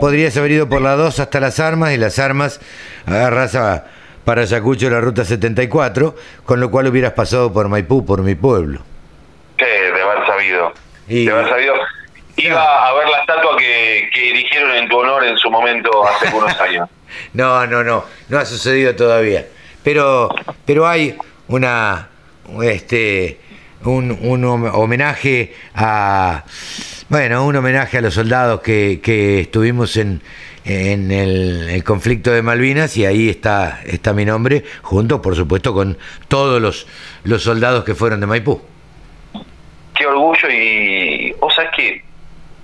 [0.00, 2.60] podrías haber ido por la 2 hasta las armas y las armas
[3.04, 3.84] agarras a,
[4.24, 6.14] para Ayacucho la ruta 74,
[6.46, 8.80] con lo cual hubieras pasado por Maipú, por mi pueblo.
[9.58, 10.72] Sí, de haber sabido.
[11.08, 11.74] Y- De haber sabido.
[12.36, 16.34] Iba a ver la estatua que, que erigieron en tu honor en su momento hace
[16.34, 16.88] unos años.
[17.32, 19.46] No, no, no, no ha sucedido todavía.
[19.84, 20.30] Pero,
[20.64, 21.16] pero hay
[21.46, 22.08] una,
[22.62, 23.38] este,
[23.84, 26.42] un, un homenaje a,
[27.08, 30.22] bueno, un homenaje a los soldados que, que estuvimos en,
[30.64, 35.98] en el, conflicto de Malvinas y ahí está, está mi nombre, junto por supuesto con
[36.28, 36.86] todos los,
[37.24, 38.60] los soldados que fueron de Maipú.
[39.94, 42.02] Qué orgullo y, o sea, que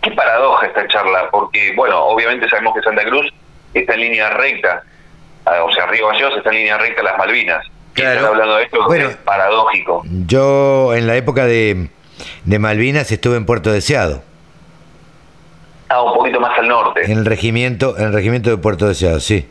[0.02, 3.32] qué paradoja esta charla, porque bueno, obviamente sabemos que Santa Cruz
[3.74, 4.82] está en línea recta,
[5.44, 7.66] ah, o sea, Río Gallegos está en línea recta a las Malvinas.
[7.92, 8.28] Claro.
[8.28, 10.02] hablando de esto, es paradójico.
[10.26, 11.88] Yo en la época de,
[12.44, 14.22] de Malvinas estuve en Puerto Deseado.
[15.88, 17.04] Ah, un poquito más al norte.
[17.04, 19.48] En el regimiento, en el regimiento de Puerto Deseado, sí.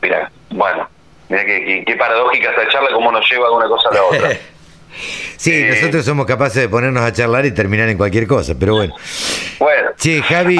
[0.00, 0.88] Mira, bueno,
[1.28, 4.30] mira qué, paradójica esta charla, cómo nos lleva de una cosa a la otra.
[5.38, 8.74] sí, eh, nosotros somos capaces de ponernos a charlar y terminar en cualquier cosa, pero
[8.74, 8.94] bueno.
[9.58, 9.90] Bueno.
[9.96, 10.58] Sí, Javi.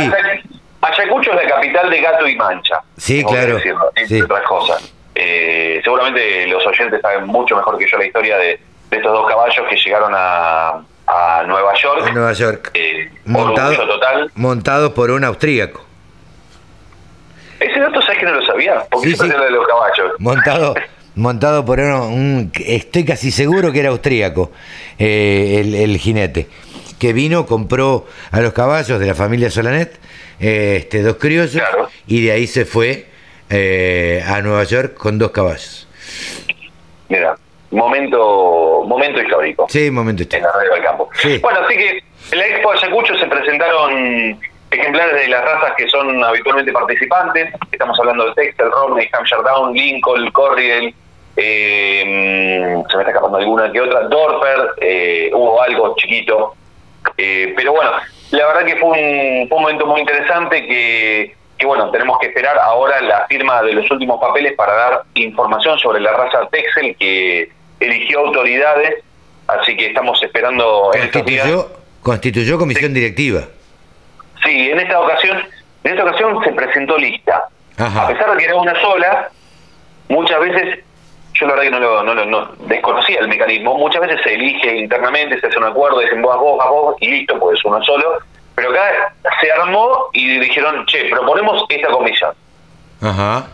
[0.81, 2.81] Ayacucho es la capital de Gato y Mancha.
[2.97, 3.59] Sí, claro.
[3.95, 4.95] entre otras cosas.
[5.15, 8.61] Eh, seguramente los oyentes saben mucho mejor que yo la historia de
[8.91, 12.07] estos dos caballos que llegaron a, a Nueva York.
[12.07, 12.71] A Nueva York.
[12.75, 14.31] Eh, montado, total.
[14.37, 15.85] montado por un austríaco.
[17.59, 20.13] Ese dato sabes que no lo sabía, porque sí, de los caballos.
[20.19, 20.75] Montado,
[21.19, 24.53] montado por un, estoy casi seguro que era austríaco,
[24.99, 26.49] eh, el, jinete,
[26.99, 29.99] que vino, compró a los caballos de la familia Solanet,
[30.41, 31.63] eh, este, dos criollos,
[32.07, 33.07] y de ahí se fue
[33.51, 35.89] a Nueva York con dos caballos.
[37.09, 37.37] Mira,
[37.71, 39.67] momento momento histórico.
[39.69, 40.49] Sí, momento histórico.
[40.49, 41.11] En la radio del campo.
[41.43, 42.03] Bueno, así que
[42.33, 44.39] en la Expo Ayacucho se presentaron
[44.71, 47.53] ejemplares de las razas que son habitualmente participantes.
[47.73, 50.95] Estamos hablando de Texel, Romney, Hampshire Down, Lincoln, Corriel,
[51.41, 56.55] eh, se me está escapando alguna que otra, Dorper, eh, hubo algo chiquito.
[57.17, 57.93] Eh, pero bueno,
[58.33, 62.27] la verdad que fue un, fue un momento muy interesante que, que, bueno, tenemos que
[62.27, 66.97] esperar ahora la firma de los últimos papeles para dar información sobre la raza Texel
[66.97, 69.05] que eligió autoridades,
[69.47, 70.91] así que estamos esperando...
[70.93, 71.71] Constituyó,
[72.03, 73.43] constituyó comisión directiva.
[74.43, 75.39] Sí, en esta ocasión,
[75.85, 77.49] en esta ocasión se presentó lista.
[77.79, 79.31] A pesar de que era una sola,
[80.09, 80.81] muchas veces,
[81.39, 84.77] yo la verdad que no, lo, no, no, desconocía el mecanismo, muchas veces se elige
[84.77, 88.19] internamente, se hace un acuerdo, dicen vos, vos, vos, y listo, pues uno solo.
[88.55, 92.33] Pero acá se armó y dijeron, che, proponemos esta comisión.
[93.01, 93.47] Ajá.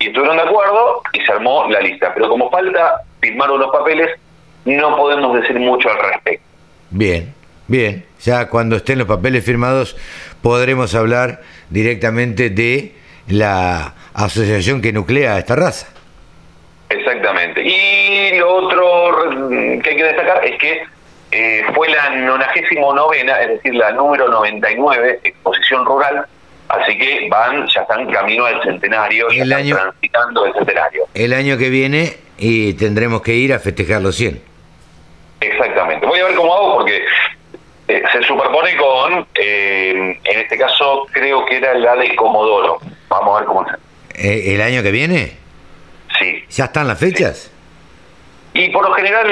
[0.00, 2.12] Y estuvieron de acuerdo y se armó la lista.
[2.12, 4.18] Pero como falta firmaron los papeles,
[4.64, 6.44] no podemos decir mucho al respecto.
[6.90, 7.32] Bien,
[7.68, 8.04] bien.
[8.20, 9.96] Ya cuando estén los papeles firmados
[10.42, 12.96] podremos hablar directamente de
[13.28, 15.86] la asociación que nuclea esta raza.
[16.88, 17.62] Exactamente.
[17.62, 19.30] Y lo otro
[19.82, 20.82] que hay que destacar es que
[21.30, 26.24] eh, fue la 99 novena, es decir, la número 99, exposición rural,
[26.68, 31.04] así que van, ya están camino al centenario, ya están transitando el centenario.
[31.14, 34.40] El año que viene y tendremos que ir a festejar los 100.
[35.40, 36.06] Exactamente.
[36.06, 37.04] Voy a ver cómo hago porque
[37.88, 42.78] eh, se superpone con, eh, en este caso creo que era la de Comodoro.
[43.08, 43.74] Vamos a ver cómo es.
[44.24, 45.36] Eh, ¿El año que viene?
[46.18, 46.44] Sí.
[46.50, 47.50] ¿Ya están las fechas?
[48.54, 49.26] Y por lo general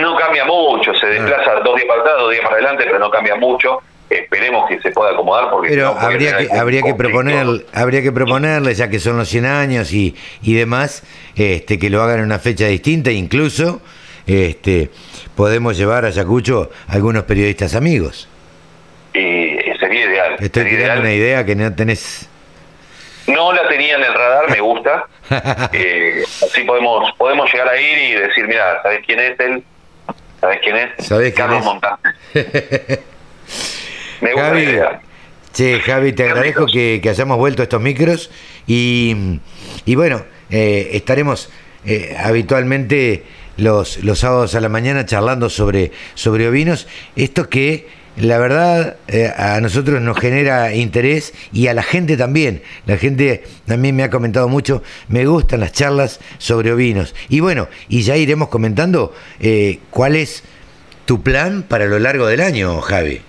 [0.00, 1.60] no cambia mucho, se desplaza ah.
[1.64, 3.82] dos días para atrás, dos días para adelante, pero no cambia mucho.
[4.08, 8.72] Esperemos que se pueda acomodar porque pero habría que habría que proponer habría que proponerle
[8.72, 11.02] ya que son los 100 años y, y demás
[11.34, 13.80] este que lo hagan en una fecha distinta incluso
[14.24, 14.90] este
[15.34, 18.28] podemos llevar a Yacucho algunos periodistas amigos.
[19.12, 22.28] Y sería ideal estoy tirando una idea que no tenés.
[23.26, 25.04] No la tenía en el radar me gusta
[25.72, 29.64] eh, así podemos podemos llegar a ir y decir mira sabes quién es él
[30.40, 32.10] sabes quién es ¿Sabés Carlos Montante
[34.20, 34.78] Javi,
[35.52, 38.30] Che, Javi, te agradezco que, hayamos vuelto a estos micros
[38.66, 39.40] y,
[39.86, 41.50] y bueno, eh, estaremos
[41.86, 43.24] eh, habitualmente
[43.56, 46.86] los, los sábados a la mañana charlando sobre, sobre ovinos.
[47.16, 52.62] Esto que la verdad eh, a nosotros nos genera interés y a la gente también.
[52.86, 57.14] La gente también me ha comentado mucho, me gustan las charlas sobre ovinos.
[57.28, 59.14] Y bueno, y ya iremos comentando
[59.90, 60.42] cuál es
[61.06, 63.22] tu plan para lo largo del año, Javi.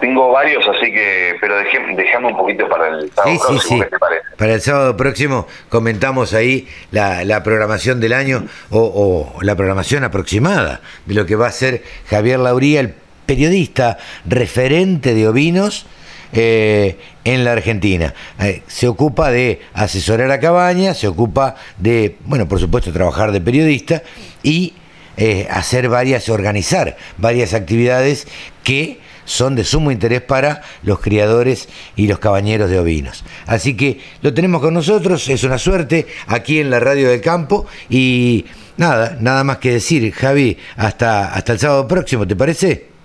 [0.00, 4.22] Tengo varios, así que, pero dejame un poquito para el sábado próximo, ¿qué te parece?
[4.36, 10.82] Para el sábado próximo comentamos ahí la, la programación del año o, la programación aproximada
[11.06, 12.94] de lo que va a ser Javier Lauría, el
[13.28, 15.84] periodista referente de ovinos
[16.32, 18.14] eh, en la Argentina.
[18.40, 23.42] Eh, se ocupa de asesorar a cabaña, se ocupa de, bueno, por supuesto, trabajar de
[23.42, 24.02] periodista
[24.42, 24.72] y
[25.18, 28.26] eh, hacer varias, organizar varias actividades
[28.64, 33.24] que son de sumo interés para los criadores y los cabañeros de ovinos.
[33.46, 37.66] Así que lo tenemos con nosotros, es una suerte aquí en la Radio del Campo
[37.90, 38.46] y,
[38.78, 42.97] nada, nada más que decir, Javi, hasta, hasta el sábado próximo, ¿te parece?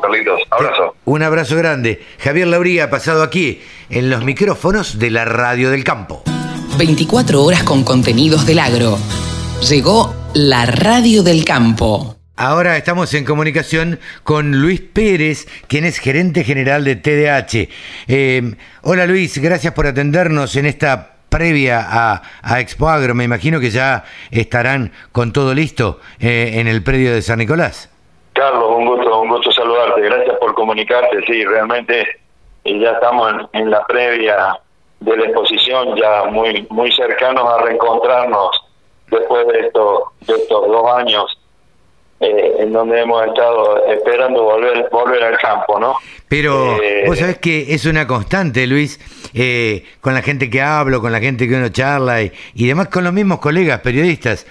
[0.00, 0.40] Carlitos.
[0.50, 0.94] Abrazo.
[1.04, 2.02] Un abrazo grande.
[2.18, 6.22] Javier Lauría ha pasado aquí en los micrófonos de la Radio del Campo.
[6.78, 8.98] 24 horas con contenidos del agro.
[9.68, 12.16] Llegó la Radio del Campo.
[12.36, 17.68] Ahora estamos en comunicación con Luis Pérez, quien es gerente general de TDH.
[18.08, 23.14] Eh, hola Luis, gracias por atendernos en esta previa a, a, Expo Agro.
[23.14, 27.88] Me imagino que ya estarán con todo listo eh, en el predio de San Nicolás.
[28.32, 29.03] Carlos, un gusto,
[30.74, 31.24] comunicarte.
[31.26, 32.00] Sí, realmente
[32.64, 34.58] eh, ya estamos en, en la previa
[35.00, 38.60] de la exposición, ya muy muy cercanos a reencontrarnos
[39.10, 41.38] después de estos de estos dos años
[42.20, 45.94] eh, en donde hemos estado esperando volver volver al campo, ¿no?
[46.28, 48.98] Pero eh, vos sabés que es una constante, Luis,
[49.34, 52.88] eh, con la gente que hablo, con la gente que uno charla y, y demás,
[52.88, 54.46] con los mismos colegas periodistas.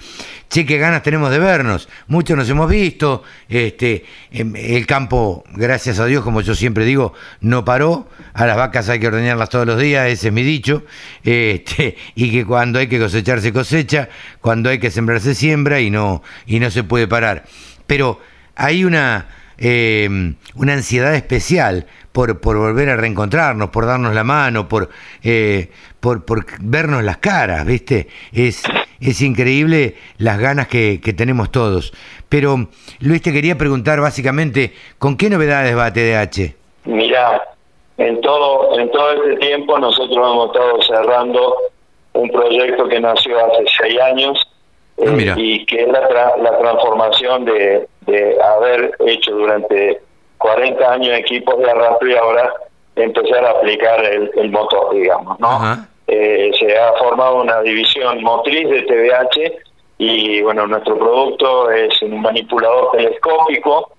[0.54, 1.88] Che, qué ganas tenemos de vernos.
[2.06, 3.24] Muchos nos hemos visto.
[3.48, 8.08] Este, em, el campo, gracias a Dios, como yo siempre digo, no paró.
[8.34, 10.84] A las vacas hay que ordeñarlas todos los días, ese es mi dicho.
[11.24, 14.08] Este, y que cuando hay que cosechar se cosecha,
[14.40, 17.46] cuando hay que sembrar se siembra y no, y no se puede parar.
[17.88, 18.20] Pero
[18.54, 19.26] hay una,
[19.58, 24.88] eh, una ansiedad especial por, por volver a reencontrarnos, por darnos la mano, por,
[25.20, 28.06] eh, por, por vernos las caras, ¿viste?
[28.30, 28.62] Es,
[29.00, 31.92] es increíble las ganas que, que, tenemos todos.
[32.28, 32.68] Pero,
[33.00, 36.54] Luis, te quería preguntar básicamente, ¿con qué novedades va TDH?
[36.84, 37.42] Mira,
[37.98, 41.54] en todo, en todo este tiempo nosotros hemos estado cerrando
[42.12, 44.40] un proyecto que nació hace seis años
[44.98, 50.00] eh, ah, y que es la, tra la transformación de, de haber hecho durante
[50.38, 52.52] 40 años equipos de arrastre y ahora
[52.96, 55.86] empezar a aplicar el, el motor, digamos, ¿no?
[56.06, 59.52] Eh, se ha formado una división motriz de TVH
[59.98, 63.92] y bueno, nuestro producto es un manipulador telescópico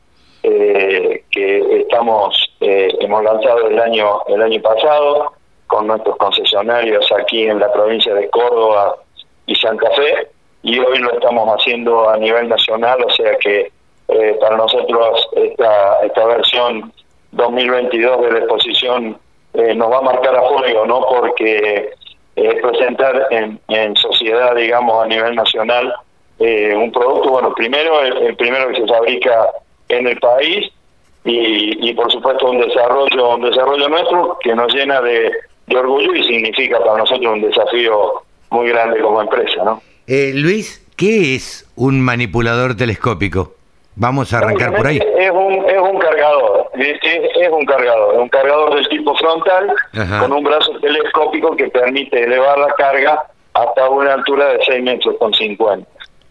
[0.44, 5.34] eh, que estamos eh, hemos lanzado el año el año pasado
[5.66, 8.98] con nuestros concesionarios aquí en la provincia de Córdoba
[9.48, 10.28] y Santa Fe
[10.62, 13.72] y hoy lo estamos haciendo a nivel nacional, o sea que
[14.08, 16.92] eh, para nosotros esta, esta versión
[17.32, 19.20] 2022 de la exposición
[19.58, 21.02] eh, nos va a marcar a fuego, ¿no?
[21.08, 21.92] Porque
[22.36, 25.94] eh, presentar en, en sociedad, digamos, a nivel nacional
[26.40, 29.48] eh, un producto, bueno, primero el, primero que se fabrica
[29.88, 30.70] en el país
[31.24, 35.32] y, y por supuesto un desarrollo, un desarrollo nuestro que nos llena de,
[35.68, 39.82] de orgullo y significa para nosotros un desafío muy grande como empresa, ¿no?
[40.08, 43.56] Eh, Luis, ¿qué es un manipulador telescópico?
[43.96, 44.98] Vamos a arrancar por ahí.
[44.98, 50.20] Es un, es un cargador, es, es un cargador, un cargador del tipo frontal Ajá.
[50.20, 55.16] con un brazo telescópico que permite elevar la carga hasta una altura de 6 metros
[55.18, 55.88] con 50.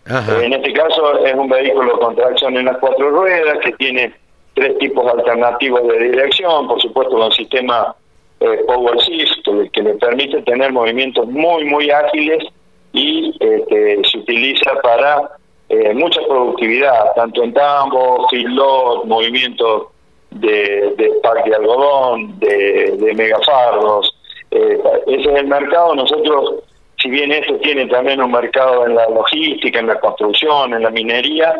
[0.06, 0.44] Ajá.
[0.44, 4.14] En este caso es un vehículo con tracción en las cuatro ruedas que tiene
[4.54, 7.94] tres tipos alternativos de dirección, por supuesto con sistema
[8.40, 12.44] eh, Power Shift que, le permite tener movimientos muy muy ágiles
[12.92, 15.30] y este, se utiliza para
[15.68, 19.88] eh, mucha productividad, tanto en tambo, filot, movimientos
[20.34, 24.14] de, pack de algodón, de, de megafardos.
[24.50, 25.94] Eh, ese es el mercado.
[25.94, 26.62] Nosotros,
[26.98, 30.90] si bien esto tiene también un mercado en la logística, en la construcción, en la
[30.90, 31.54] minería,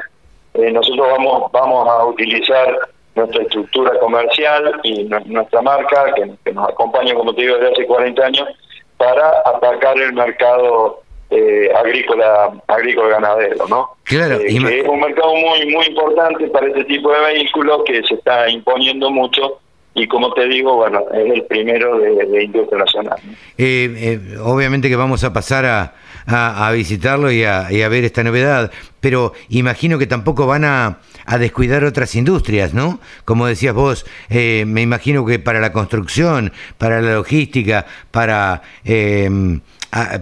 [0.55, 2.79] eh, nosotros vamos, vamos a utilizar
[3.15, 7.87] nuestra estructura comercial y nuestra marca, que, que nos acompaña, como te digo, desde hace
[7.87, 8.49] 40 años,
[8.97, 11.04] para atacar el mercado
[11.35, 13.91] eh, agrícola agrícola ganadero, ¿no?
[14.05, 18.03] Claro, eh, que es un mercado muy muy importante para este tipo de vehículos que
[18.03, 19.61] se está imponiendo mucho
[19.95, 23.17] y como te digo, bueno, es el primero de, de industria nacional.
[23.57, 25.95] Eh, eh, obviamente que vamos a pasar a,
[26.27, 30.65] a, a visitarlo y a, y a, ver esta novedad, pero imagino que tampoco van
[30.65, 32.99] a, a descuidar otras industrias, ¿no?
[33.25, 38.63] Como decías vos, eh, me imagino que para la construcción, para la logística, para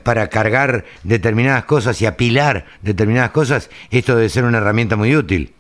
[0.05, 5.53] para cargar determinadas cosas y apilar determinadas cosas, esto debe ser una herramienta muy útil.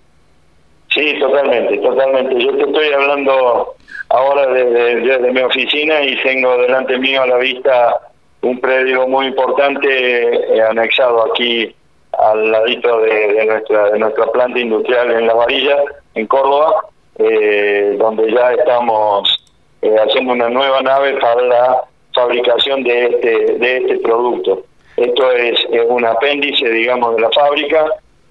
[0.88, 2.44] Sí, totalmente, totalmente.
[2.44, 3.74] Yo te estoy hablando
[4.10, 7.96] ahora desde, mi oficina y tengo delante mío a la vista
[8.42, 11.74] un predio muy importante eh, anexado aquí
[12.18, 15.76] al ladito de, de, nuestra de nuestra planta industrial en La Varilla,
[16.14, 16.84] en Córdoba,
[17.18, 19.44] eh, donde ya estamos
[19.80, 21.84] eh, haciendo una nueva nave para la
[22.14, 24.64] fabricación de este, de este producto.
[24.96, 27.86] Esto es, es un apéndice, digamos, de la fábrica.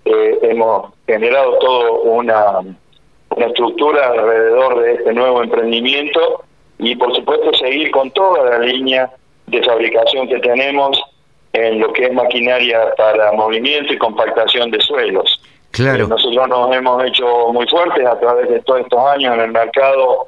[0.06, 2.60] Eh, hemos generado toda una,
[3.30, 6.44] una estructura alrededor de este nuevo emprendimiento
[6.78, 9.12] y, por supuesto, seguir con toda la línea
[9.48, 10.98] de fabricación que tenemos,
[11.54, 15.42] eh, en lo que es maquinaria para movimiento y compactación de suelos.
[15.72, 16.06] Claro.
[16.06, 20.28] nosotros nos hemos hecho muy fuertes a través de todos estos años en el mercado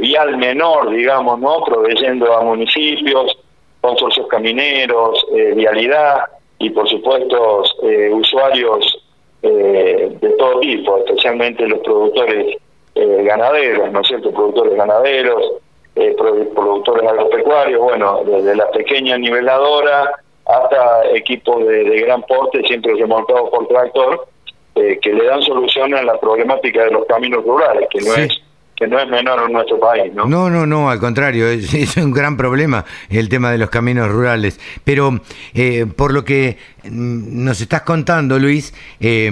[0.00, 1.64] vial menor, digamos, ¿no?
[1.64, 3.38] Proveyendo a municipios,
[3.80, 5.24] consorcios camineros,
[5.54, 6.24] vialidad
[6.58, 7.64] y por supuesto
[8.12, 9.04] usuarios
[9.42, 12.56] de todo tipo, especialmente los productores
[12.94, 14.30] ganaderos, ¿no es cierto?
[14.30, 15.62] Productores ganaderos,
[15.94, 20.10] eh, productores agropecuarios, bueno, desde la pequeña niveladora
[20.46, 24.26] hasta equipos de, gran porte, siempre remolcados por tractor,
[24.74, 28.41] eh, que le dan solución a la problemática de los caminos rurales, que no es
[28.82, 30.26] que no es menor en nuestro país, ¿no?
[30.26, 34.58] No, no, no, al contrario, es, un gran problema el tema de los caminos rurales.
[34.84, 35.20] Pero
[35.54, 39.30] eh, por lo que mm, nos estás contando, Luis, eh,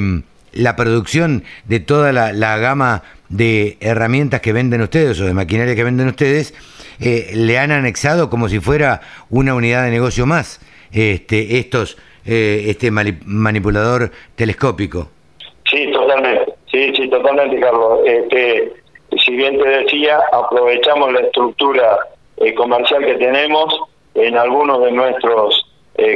[0.53, 5.75] la producción de toda la, la gama de herramientas que venden ustedes o de maquinaria
[5.75, 6.55] que venden ustedes,
[7.01, 10.61] eh, le han anexado como si fuera una unidad de negocio más
[10.93, 11.97] este, estos,
[12.27, 15.11] eh, este manipulador telescópico.
[15.71, 18.01] Sí, totalmente, sí, sí, totalmente, Carlos.
[18.05, 18.73] Este,
[19.19, 21.99] si bien te decía, aprovechamos la estructura
[22.37, 23.81] eh, comercial que tenemos
[24.15, 25.67] en algunos de nuestros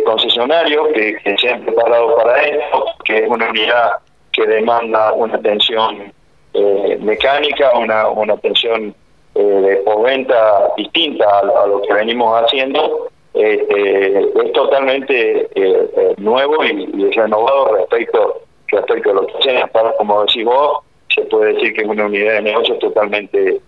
[0.06, 3.90] concesionarios que, se han preparado para esto, que es una unidad
[4.32, 6.12] que demanda una atención
[6.52, 8.94] eh, mecánica, una, una atención
[9.34, 17.10] eh, de postventa distinta a, lo que venimos haciendo, este, es totalmente eh, nuevo y,
[17.10, 19.70] renovado respecto, respecto a lo que hacemos.
[19.98, 20.78] Como decís vos,
[21.24, 23.60] puede decir que una unidad de negocio totalmente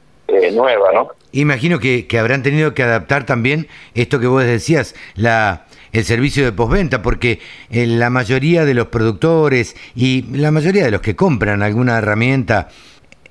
[0.52, 1.09] nueva, ¿no?
[1.32, 6.44] Imagino que, que habrán tenido que adaptar también esto que vos decías, la el servicio
[6.44, 7.40] de postventa, porque
[7.70, 12.68] eh, la mayoría de los productores y la mayoría de los que compran alguna herramienta,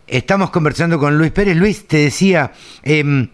[0.07, 1.55] estamos conversando con Luis Pérez.
[1.55, 2.51] Luis, te decía,
[2.83, 3.29] em,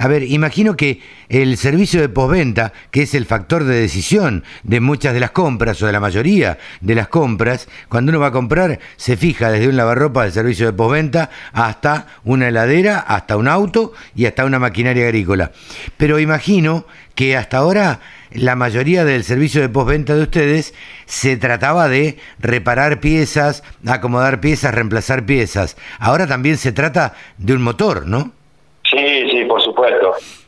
[0.00, 4.80] a ver, imagino que el servicio de postventa, que es el factor de decisión de
[4.80, 8.32] muchas de las compras o de la mayoría de las compras, cuando uno va a
[8.32, 13.46] comprar, se fija desde un lavarropa del servicio de postventa hasta una heladera, hasta un
[13.46, 15.52] auto y hasta una maquinaria agrícola.
[15.98, 18.00] Pero imagino que hasta ahora
[18.32, 20.72] la mayoría del servicio de postventa de ustedes
[21.04, 25.76] se trataba de reparar piezas, acomodar piezas, reemplazar piezas.
[25.98, 28.32] Ahora también se trata de un motor, ¿no?
[28.90, 29.69] Sí, sí, por supuesto.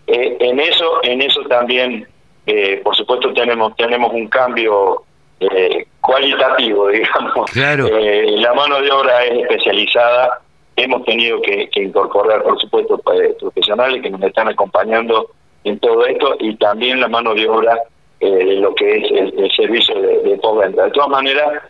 [0.06, 2.06] Eh, en eso, en eso también,
[2.46, 5.04] eh, por supuesto, tenemos tenemos un cambio
[5.40, 7.50] eh, cualitativo, digamos.
[7.50, 7.88] Claro.
[7.88, 10.40] la mano de obra es especializada.
[10.74, 12.98] Hemos tenido que, incorporar, por supuesto,
[13.38, 15.30] profesionales que nos están acompañando
[15.64, 17.78] en todo esto y también la mano de obra
[18.18, 20.84] de lo que es el, servicio de, de postventa.
[20.84, 21.62] De todas maneras,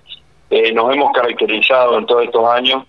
[0.72, 2.84] nos hemos caracterizado en todos estos años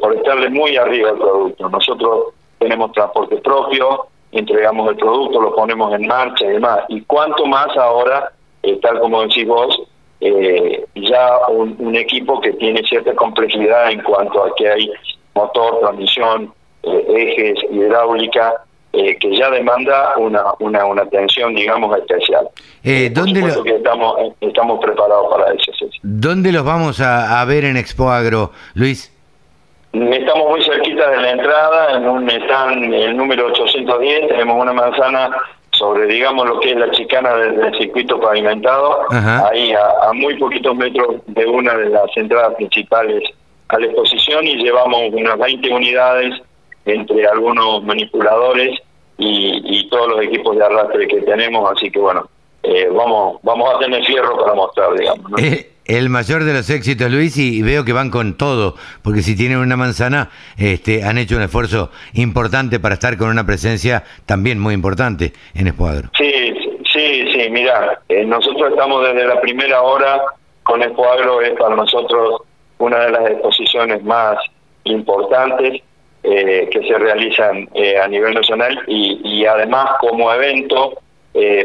[0.00, 1.68] por estarle muy arriba al producto.
[1.68, 6.80] Nosotros tenemos transporte propio, entregamos el producto, lo ponemos en marcha y demás.
[6.88, 8.32] Y cuanto más ahora,
[8.62, 9.80] eh, tal como decís vos,
[10.20, 14.90] eh, ya un, equipo que tiene cierta complejidad en cuanto a que hay
[15.34, 16.52] motor, transmisión,
[16.82, 22.48] eh, ejes, hidráulica, que ya demanda una, una, una atención, digamos, especial.
[23.12, 25.70] ¿dónde que estamos, estamos preparados para eso.
[26.02, 29.12] ¿Dónde los vamos a, a ver en Expo Agro, Luis?
[29.92, 35.30] Estamos muy cerquita de la entrada, en un stand, el número 810, tenemos una manzana
[35.70, 39.06] sobre, digamos, lo que es la chicana del, circuito pavimentado,
[39.50, 43.22] ahí a, muy poquitos metros de una de las entradas principales
[43.68, 46.34] a la exposición y llevamos unas 20 unidades
[46.84, 48.78] entre algunos manipuladores
[49.16, 52.28] y, todos los equipos de arrastre que tenemos, así que bueno,
[52.62, 55.30] eh, vamos vamos a tener fierro para mostrar, digamos.
[55.30, 55.38] ¿no?
[55.38, 59.34] Eh, el mayor de los éxitos, Luis, y veo que van con todo, porque si
[59.34, 60.28] tienen una manzana,
[60.58, 65.66] este, han hecho un esfuerzo importante para estar con una presencia también muy importante en
[65.66, 66.10] Espoagro.
[66.16, 66.54] Sí,
[66.92, 70.20] sí, sí, mira, eh, nosotros estamos desde la primera hora
[70.62, 72.42] con Espoagro, es para nosotros
[72.76, 74.36] una de las exposiciones más
[74.84, 75.82] importantes
[76.22, 80.98] eh, que se realizan eh, a nivel nacional y, y además como evento,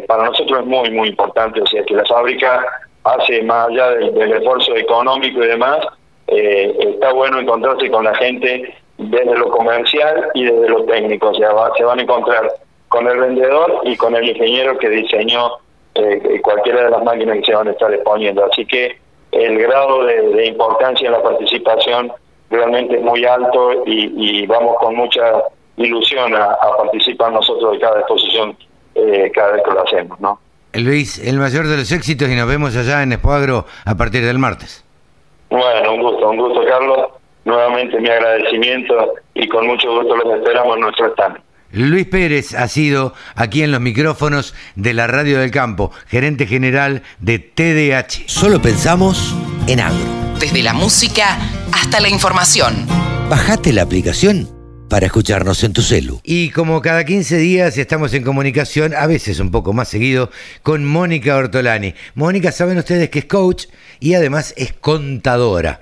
[0.07, 2.63] para nosotros es muy, muy importante, o sea que la fábrica
[3.03, 5.79] hace más allá del, esfuerzo económico y demás,
[6.27, 11.33] eh, está bueno encontrarse con la gente desde lo comercial y desde lo técnico, o
[11.33, 12.49] sea, se van a encontrar
[12.87, 15.57] con el vendedor y con el ingeniero que diseñó
[15.95, 18.45] eh, cualquiera de las máquinas que se van a estar exponiendo.
[18.45, 18.97] Así que
[19.31, 22.11] el grado de, importancia en la participación
[22.49, 25.43] realmente es muy alto y, vamos con mucha
[25.77, 28.55] ilusión a, participar nosotros de cada exposición
[28.93, 30.39] eh, cada vez que lo hacemos, ¿no?
[30.73, 34.39] Luis, el mayor de los éxitos y nos vemos allá en Espoagro a partir del
[34.39, 34.83] martes.
[35.49, 37.09] Bueno, un gusto, un gusto, Carlos.
[37.45, 41.37] Nuevamente mi agradecimiento y con mucho gusto los esperamos en nuestro stand.
[41.71, 47.01] Luis Pérez ha sido aquí en los micrófonos de la Radio del Campo, gerente general
[47.19, 48.27] de TDH.
[48.27, 49.35] Solo pensamos
[49.67, 50.05] en agro.
[50.39, 51.37] Desde la música
[51.73, 52.85] hasta la información.
[53.29, 54.62] Bajate la aplicación
[54.93, 56.21] para escucharnos en tu celu.
[56.23, 60.29] Y como cada 15 días estamos en comunicación, a veces un poco más seguido,
[60.61, 61.95] con Mónica Ortolani.
[62.13, 63.65] Mónica, saben ustedes que es coach
[63.99, 65.81] y además es contadora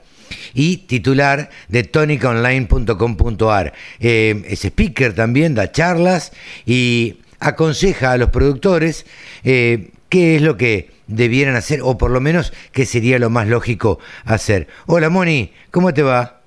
[0.53, 3.73] y titular de tonicaonline.com.ar.
[3.99, 6.31] Eh, es speaker también, da charlas
[6.65, 9.05] y aconseja a los productores
[9.43, 13.49] eh, qué es lo que debieran hacer o por lo menos qué sería lo más
[13.49, 14.69] lógico hacer.
[14.85, 16.40] Hola Moni, ¿cómo te va?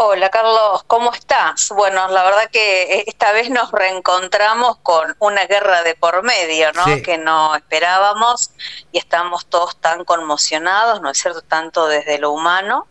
[0.00, 1.70] Hola Carlos, ¿cómo estás?
[1.70, 6.84] Bueno, la verdad que esta vez nos reencontramos con una guerra de por medio, ¿no?
[7.02, 8.52] Que no esperábamos
[8.92, 11.42] y estamos todos tan conmocionados, ¿no es cierto?
[11.42, 12.86] Tanto desde lo humano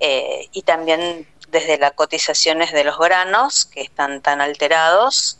[0.00, 5.36] eh, y también desde las cotizaciones de los granos que están tan alterados,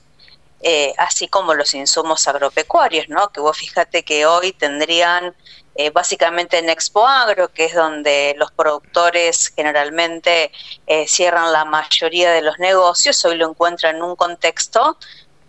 [0.64, 3.30] eh, así como los insumos agropecuarios, ¿no?
[3.30, 5.34] Que vos fíjate que hoy tendrían
[5.76, 10.50] eh, básicamente en Expo Agro, que es donde los productores generalmente
[11.06, 14.98] cierran la mayoría de los negocios, hoy lo encuentran en un contexto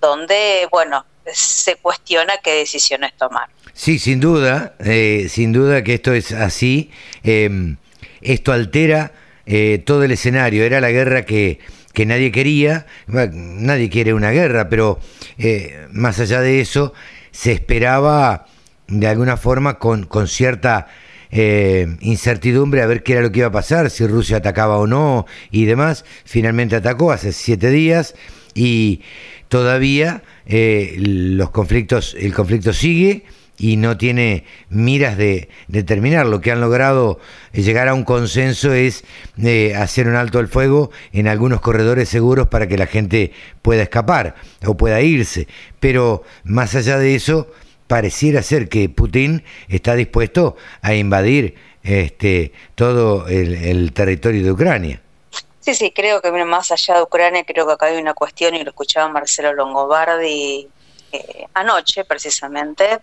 [0.01, 3.49] donde, bueno, se cuestiona qué decisiones tomar.
[3.73, 4.75] Sí, sin duda,
[5.29, 6.91] sin duda que esto es así.
[7.23, 7.77] Em,
[8.21, 9.11] esto altera
[9.45, 10.63] eh, todo el escenario.
[10.63, 11.59] Era la guerra que,
[12.03, 14.99] nadie quería, nadie quiere una guerra, pero
[15.37, 16.93] eh, más allá de eso,
[17.29, 18.47] se esperaba
[18.87, 20.87] de alguna forma con, con cierta
[21.29, 24.87] eh, incertidumbre a ver qué era lo que iba a pasar, si Rusia atacaba o
[24.87, 26.05] no y demás.
[26.23, 28.15] Finalmente atacó hace siete días
[28.55, 29.01] y
[29.47, 33.25] todavía los conflictos, el conflicto sigue
[33.57, 35.49] y no tiene miras de,
[35.85, 36.25] terminar.
[36.25, 37.19] Lo que han logrado
[37.53, 39.03] llegar a un consenso es
[39.41, 43.31] eh, hacer un alto al fuego en algunos corredores seguros para que la gente
[43.61, 44.35] pueda escapar
[44.65, 45.47] o pueda irse.
[45.79, 47.47] Pero más allá de eso,
[47.87, 55.01] pareciera ser que Putin está dispuesto a invadir este, todo el, territorio de Ucrania.
[55.59, 58.63] Sí, sí, creo que más allá de Ucrania, creo que acá hay una cuestión, y
[58.63, 60.67] lo escuchaba Marcelo Longobardi
[61.11, 62.99] eh, anoche precisamente,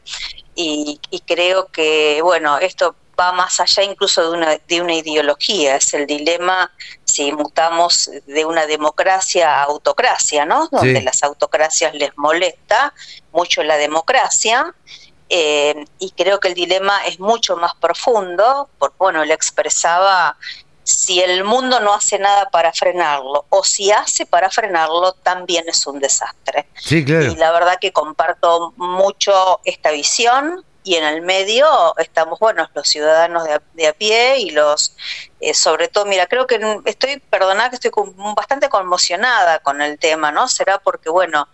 [0.55, 5.95] y, creo que, bueno, esto va más allá incluso de una, de una ideología, es
[5.95, 6.71] el dilema
[7.05, 10.69] si mutamos de una democracia a autocracia, ¿no?
[10.71, 12.95] Donde las autocracias les molesta
[13.33, 14.75] mucho la democracia.
[15.29, 20.37] Eh, y creo que el dilema es mucho más profundo, porque bueno, él expresaba
[20.85, 25.87] si el mundo no hace nada para frenarlo o si hace para frenarlo, también es
[25.87, 26.67] un desastre.
[26.75, 27.27] Sí, claro.
[27.27, 31.67] Y la verdad que comparto mucho esta visión y en el medio
[31.99, 34.97] estamos, bueno, los ciudadanos de a, pie y los,
[35.41, 37.93] eh, sobre todo, mira, creo que estoy, perdonad que estoy
[38.37, 40.49] bastante conmocionada con el tema, ¿no?
[40.49, 41.49] Será porque, bueno,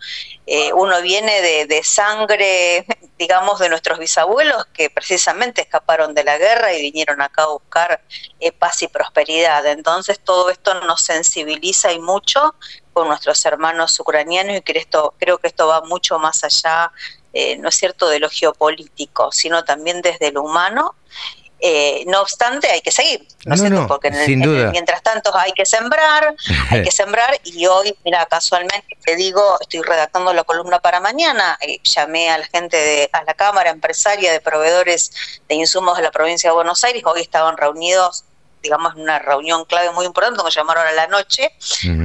[0.46, 2.86] eh, uno viene de, de, sangre,
[3.18, 8.00] digamos, de nuestros bisabuelos que precisamente escaparon de la guerra y vinieron acá a buscar
[8.40, 9.66] eh, paz y prosperidad.
[9.66, 12.54] Entonces todo esto nos sensibiliza y mucho
[12.98, 16.90] con nuestros hermanos ucranianos y que esto, creo que esto va mucho más allá,
[17.32, 20.94] eh, no es cierto, de lo geopolítico, sino también desde lo humano.
[21.60, 24.12] Eh, no obstante, hay que seguir, ¿no, Porque
[24.70, 26.36] mientras tanto hay que sembrar,
[26.70, 31.58] hay que sembrar, y hoy, mira, casualmente te digo, estoy redactando la columna para mañana,
[31.60, 35.10] eh, llamé a la gente de a la Cámara Empresaria de Proveedores
[35.48, 38.22] de Insumos de la provincia de Buenos Aires, hoy estaban reunidos
[38.62, 41.52] digamos, una reunión clave muy importante, nos llamaron a la noche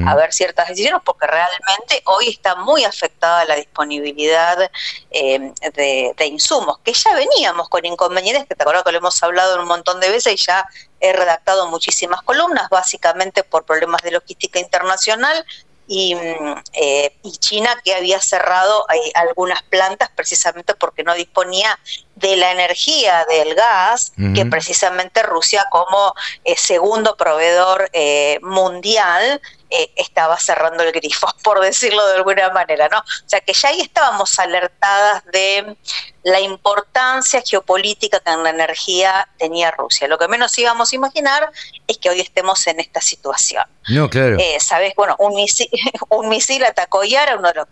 [0.07, 4.69] a ver ciertas decisiones, porque realmente hoy está muy afectada la disponibilidad
[5.11, 9.59] eh, de, insumos, que ya veníamos con inconvenientes, que te acuerdas que lo hemos hablado
[9.61, 10.65] un montón de veces y ya
[10.99, 15.45] he redactado muchísimas columnas, básicamente por problemas de logística internacional,
[15.87, 21.77] y, mm, eh, y, China que había cerrado algunas plantas precisamente porque no disponía
[22.15, 26.13] de la energía del gas que precisamente Rusia como
[26.45, 29.41] eh, segundo proveedor eh, mundial
[29.73, 32.99] eh, estaba cerrando el grifo, por decirlo de alguna manera, ¿no?
[32.99, 35.75] O sea que ya ahí estábamos alertadas de
[36.23, 40.07] la importancia geopolítica que en la energía tenía Rusia.
[40.07, 41.51] Lo que menos íbamos a imaginar
[41.87, 43.63] es que hoy estemos en esta situación.
[43.89, 44.37] No, claro.
[44.59, 45.69] Sabes, bueno, un misil,
[46.09, 47.67] un misil atacó Yara, uno de los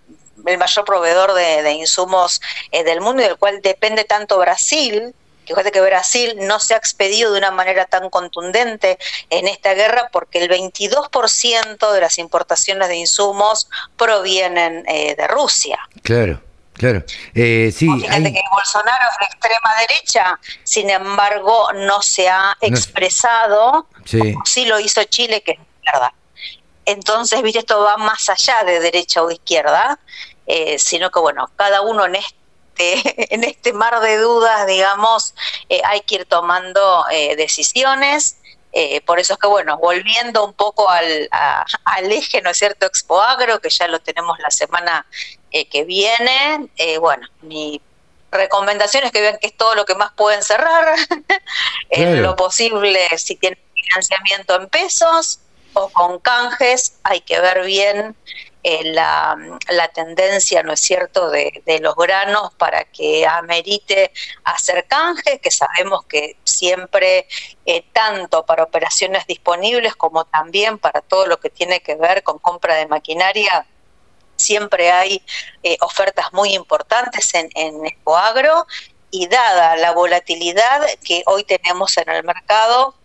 [0.46, 2.42] el mayor proveedor de, insumos
[2.72, 5.14] eh, del mundo y del cual depende tanto Brasil,
[5.52, 8.98] fíjate que Brasil no se ha expedido de una manera tan contundente
[9.30, 15.80] en esta guerra porque el 22% de las importaciones de insumos provienen eh, de Rusia.
[16.04, 16.42] Claro.
[16.74, 17.04] Claro,
[17.36, 17.88] eh, sí.
[17.88, 23.88] Fíjate que Bolsonaro es de extrema derecha, sin embargo, no se ha expresado.
[24.06, 24.34] Sí.
[24.46, 26.12] sí lo hizo Chile, que es verdad
[26.86, 30.00] entonces, viste, esto va más allá de derecha o izquierda,
[30.48, 32.36] eh, sino que, bueno, cada uno en este,
[33.30, 35.34] en este mar de dudas, digamos,
[35.70, 38.38] eh, hay que ir tomando eh, decisiones.
[39.06, 41.30] por eso es que, bueno, volviendo un poco al,
[41.84, 45.06] al eje, ¿no es cierto?, Expo Agro, que ya lo tenemos la semana
[45.52, 46.70] que viene,
[47.02, 47.82] bueno, mi
[48.32, 50.96] recomendación es que vean que es todo lo que más pueden cerrar,
[51.90, 55.40] en lo posible, si tienen financiamiento en pesos,
[55.74, 58.16] o con canjes, hay que ver bien
[58.64, 59.38] eh, la,
[59.94, 64.12] tendencia, ¿no es cierto?, de, los granos para que amerite
[64.44, 67.28] hacer canje, que sabemos que siempre,
[67.66, 72.38] eh, tanto para operaciones disponibles como también para todo lo que tiene que ver con
[72.38, 73.66] compra de maquinaria,
[74.36, 75.24] siempre hay
[75.64, 77.82] eh, ofertas muy importantes en, en
[79.12, 82.96] y dada la volatilidad que hoy tenemos en el mercado,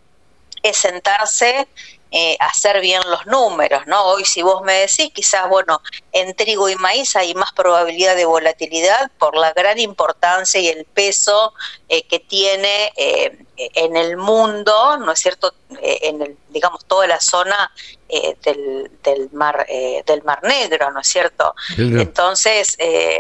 [0.63, 1.67] es sentarse
[2.13, 4.05] eh, hacer bien los números, ¿no?
[4.05, 5.83] Hoy si vos me decís, quizás, bueno,
[6.13, 10.85] en trigo y maíz hay más probabilidad de volatilidad por la gran importancia y el
[10.85, 11.53] peso
[11.89, 15.55] eh, que tiene eh, en el mundo, ¿no es cierto?
[15.81, 17.73] en el, digamos, toda la zona
[18.09, 19.67] del, del, mar
[20.07, 21.55] del mar Negro, ¿no es cierto?
[21.77, 22.77] Entonces,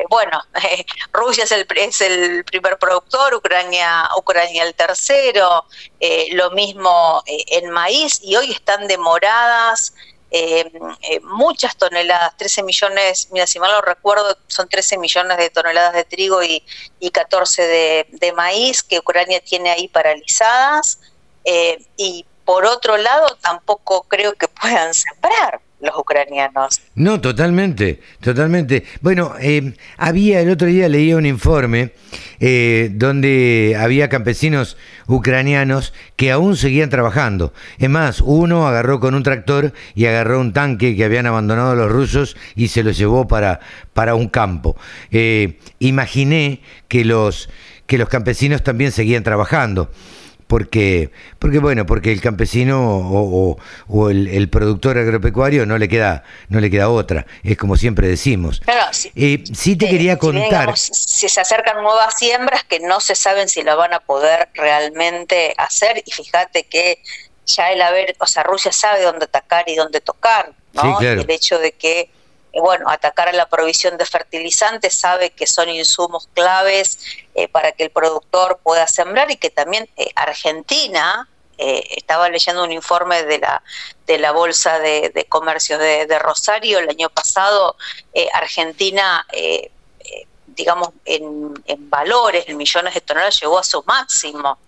[0.08, 0.42] bueno,
[1.12, 5.64] Rusia es el, es el primer productor, Ucrania, Ucrania el tercero,
[6.32, 9.92] lo mismo en maíz y hoy están demoradas
[10.30, 10.70] eh,
[11.02, 15.94] eh, muchas toneladas, 13 millones, mira, si mal no recuerdo, son 13 millones de toneladas
[15.94, 16.64] de trigo y,
[16.98, 20.98] y 14 de, de, maíz que Ucrania tiene ahí paralizadas.
[21.44, 26.80] Eh, y por otro lado, tampoco creo que puedan sembrar los ucranianos.
[26.94, 28.84] No, totalmente, totalmente.
[29.02, 31.92] Bueno, eh, había el otro día leía un informe
[32.40, 34.76] eh, donde había campesinos
[35.06, 37.52] ucranianos que aún seguían trabajando.
[37.78, 41.90] Es más, uno agarró con un tractor y agarró un tanque que habían abandonado los
[41.90, 43.60] rusos y se lo llevó para,
[43.92, 44.76] para un campo.
[45.10, 47.50] Eh, imaginé que los,
[47.86, 49.90] que los campesinos también seguían trabajando
[50.46, 53.56] porque, porque bueno, porque el campesino o,
[53.88, 58.60] o, el, productor agropecuario no le queda, no le queda otra, es como siempre decimos.
[58.60, 59.42] Claro, sí, eh,
[59.76, 60.76] te quería contar.
[60.76, 65.54] Si, se acercan nuevas siembras que no se saben si la van a poder realmente
[65.58, 67.00] hacer, y fíjate que
[67.46, 71.00] ya el haber, o sea, Rusia sabe dónde atacar y dónde tocar, ¿no?
[71.00, 72.10] el hecho de que
[72.56, 76.98] eh, bueno, atacar a la provisión de fertilizantes, sabe que son insumos claves
[77.34, 81.28] eh, para que el productor pueda sembrar y que también eh, Argentina,
[81.58, 83.62] estaba leyendo un informe de la,
[84.06, 87.76] de la Bolsa de, Comercio de, Rosario el año pasado,
[88.34, 89.26] Argentina
[90.48, 91.54] digamos, en,
[91.88, 94.58] valores, en millones de toneladas, llegó a su máximo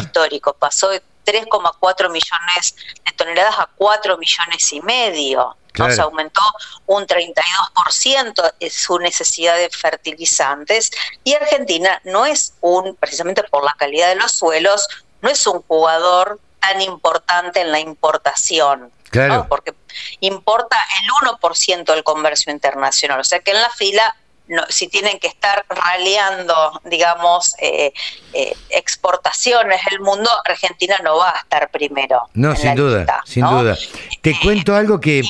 [0.00, 0.54] histórico.
[0.54, 2.74] Pasó de 3,4 millones
[3.04, 5.54] de toneladas a 4 millones y medio.
[5.94, 6.40] Se aumentó
[6.86, 10.90] un 32% su necesidad de fertilizantes
[11.24, 14.86] y Argentina no es un, precisamente por la calidad de los suelos,
[15.22, 18.90] no es un jugador tan importante en la importación.
[19.10, 19.46] Claro.
[19.48, 19.74] Porque
[20.20, 23.20] importa el 1% del comercio internacional.
[23.20, 24.14] O sea que en la fila
[24.48, 27.92] no, si tienen que estar raleando, digamos, eh,
[28.32, 32.22] eh, exportaciones del mundo, Argentina no va a estar primero.
[32.34, 33.76] No, sin duda, sin duda.
[34.22, 35.22] Te eh, cuento algo que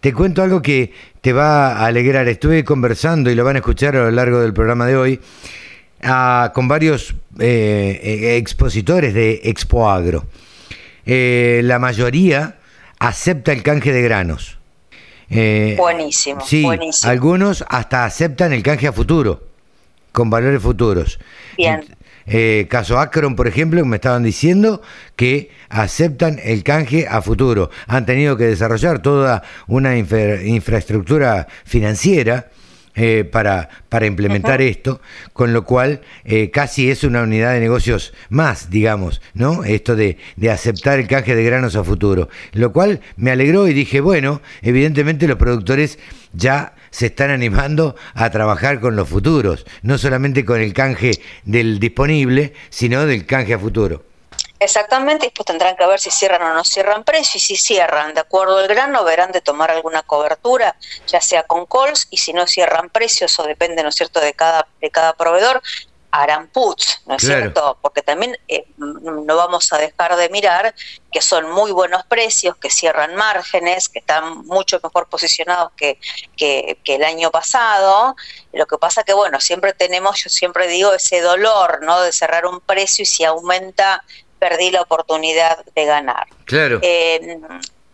[0.00, 2.28] te cuento algo que te va a alegrar.
[2.28, 5.20] Estuve conversando y lo van a escuchar a lo largo del programa de hoy
[6.52, 10.24] con varios expositores de Expo Agro.
[11.04, 12.56] la mayoría
[12.98, 14.56] acepta el canje de granos
[15.28, 16.64] eh, buenísimo, sí,
[17.02, 19.42] algunos hasta aceptan el canje a futuro,
[20.12, 21.18] con valores futuros.
[21.56, 21.84] Bien.
[22.26, 24.82] Eh, caso Acron, por ejemplo, me estaban diciendo
[25.14, 27.70] que aceptan el canje a futuro.
[27.86, 32.48] Han tenido que desarrollar toda una infraestructura financiera
[32.98, 35.02] eh, para, para implementar esto,
[35.34, 39.64] con lo cual eh, casi es una unidad de negocios más, digamos, ¿no?
[39.64, 42.30] Esto de, de aceptar el canje de granos a futuro.
[42.52, 45.98] Lo cual me alegró y dije, bueno, evidentemente los productores
[46.32, 51.10] ya se están animando a trabajar con los futuros, no solamente con el canje
[51.44, 54.02] del disponible, sino del canje a futuro.
[54.58, 58.14] Exactamente, y después tendrán que ver si cierran o no cierran precio, y si cierran
[58.14, 60.74] de acuerdo al grano, verán de tomar alguna cobertura,
[61.06, 64.32] ya sea con calls, y si no cierran precios, eso depende, ¿no es cierto?, de
[64.32, 65.60] cada, de cada proveedor,
[66.22, 67.78] harán puts, ¿no es cierto?
[67.82, 70.74] Porque también eh, no vamos a dejar de mirar
[71.12, 75.98] que son muy buenos precios, que cierran márgenes, que están mucho mejor posicionados que,
[76.36, 78.16] que, que, el año pasado.
[78.52, 82.00] Lo que pasa que, bueno, siempre tenemos, yo siempre digo, ese dolor, ¿no?
[82.00, 84.02] De cerrar un precio y si aumenta
[84.38, 86.26] perdí la oportunidad de ganar.
[86.44, 86.78] Claro.
[86.82, 87.38] Eh,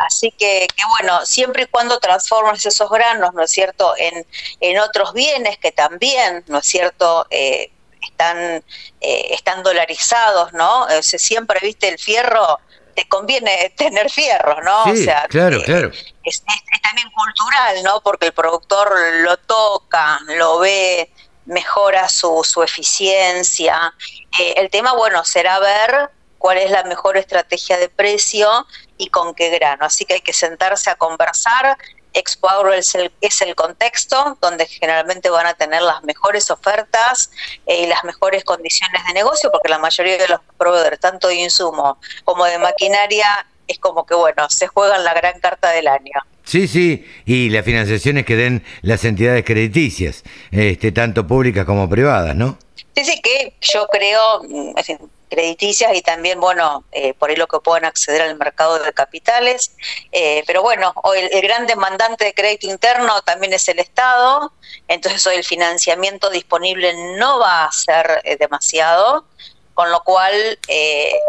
[0.07, 4.27] Así que, que, bueno, siempre y cuando transformes esos granos, ¿no es cierto?, en,
[4.61, 7.71] en otros bienes que también, ¿no es cierto?, eh,
[8.03, 8.65] están,
[9.01, 10.87] eh, están dolarizados, ¿no?
[11.03, 12.61] siempre, viste, el fierro,
[12.95, 14.85] te conviene tener fierro, ¿no?
[14.85, 15.91] o sea, claro, eh, claro.
[16.25, 16.43] Es,
[16.83, 18.01] también cultural, ¿no?
[18.03, 18.93] Porque el productor
[19.23, 21.11] lo toca, lo ve,
[21.47, 23.93] mejora su, su eficiencia.
[24.39, 28.67] Eh, el tema, bueno, será ver cuál es la mejor estrategia de precio
[28.99, 29.87] y con qué grano.
[29.87, 31.77] Así que hay que sentarse a conversar
[32.13, 37.31] Expo Agro es el, es el contexto donde generalmente van a tener las mejores ofertas
[37.67, 41.37] eh, y las mejores condiciones de negocio, porque la mayoría de los proveedores, tanto de
[41.37, 46.13] insumo como de maquinaria, es como que, bueno, se juegan la gran carta del año.
[46.45, 52.35] Sí, sí, y las financiaciones que den las entidades crediticias, este, tanto públicas como privadas,
[52.35, 52.59] ¿no?
[52.95, 54.75] Sí, sí, que yo creo, mm,
[55.33, 59.75] crediticias y también, bueno, eh, por ahí lo que puedan acceder al mercado de capitales.
[60.13, 64.53] Eh, pero bueno, hoy el, gran demandante de crédito interno también es el Estado,
[64.89, 69.25] entonces hoy el financiamiento disponible no va a ser eh, demasiado,
[69.73, 70.59] con lo cual,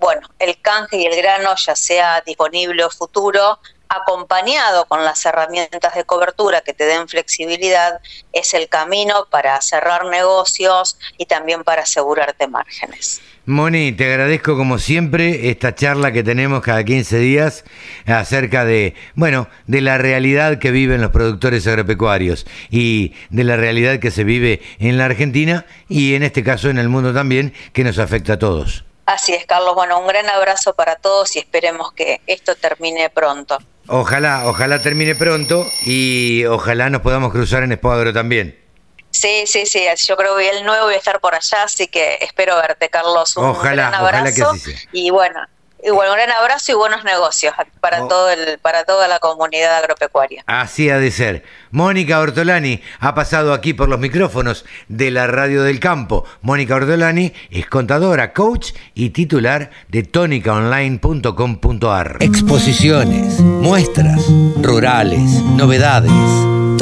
[0.01, 5.95] bueno, el canje y el grano, ya sea disponible o futuro, acompañado con las herramientas
[5.95, 8.01] de cobertura que te den flexibilidad,
[8.33, 13.21] es el camino para cerrar negocios y también para asegurarte márgenes.
[13.45, 17.65] Moni, te agradezco como siempre esta charla que tenemos cada 15 días
[18.05, 23.99] acerca de, bueno, de la realidad que viven los productores agropecuarios y de la realidad
[23.99, 27.83] que se vive en la Argentina y en este caso en el mundo también, que
[27.83, 28.85] nos afecta a todos.
[29.05, 29.75] Así es, Carlos.
[29.75, 33.57] Bueno, un gran abrazo para todos y esperemos que esto termine pronto.
[33.87, 38.62] Ojalá, ojalá termine pronto y ojalá nos podamos cruzar en Espadro también.
[39.13, 42.17] Sí, sí, sí, yo creo que el nuevo voy a estar por allá, así que
[42.19, 43.37] espero verte, Carlos.
[43.37, 44.47] Un ojalá, gran abrazo.
[44.47, 45.39] Ojalá que sí Y bueno,
[45.83, 48.07] igual un gran abrazo y buenos negocios para, oh.
[48.07, 50.43] todo el, para toda la comunidad agropecuaria.
[50.47, 51.43] Así ha de ser.
[51.69, 56.25] Mónica Ortolani ha pasado aquí por los micrófonos de la Radio del Campo.
[56.41, 62.17] Mónica Ortolani es contadora, coach y titular de tónicaonline.com.ar.
[62.19, 64.23] Exposiciones, muestras,
[64.59, 66.11] rurales, novedades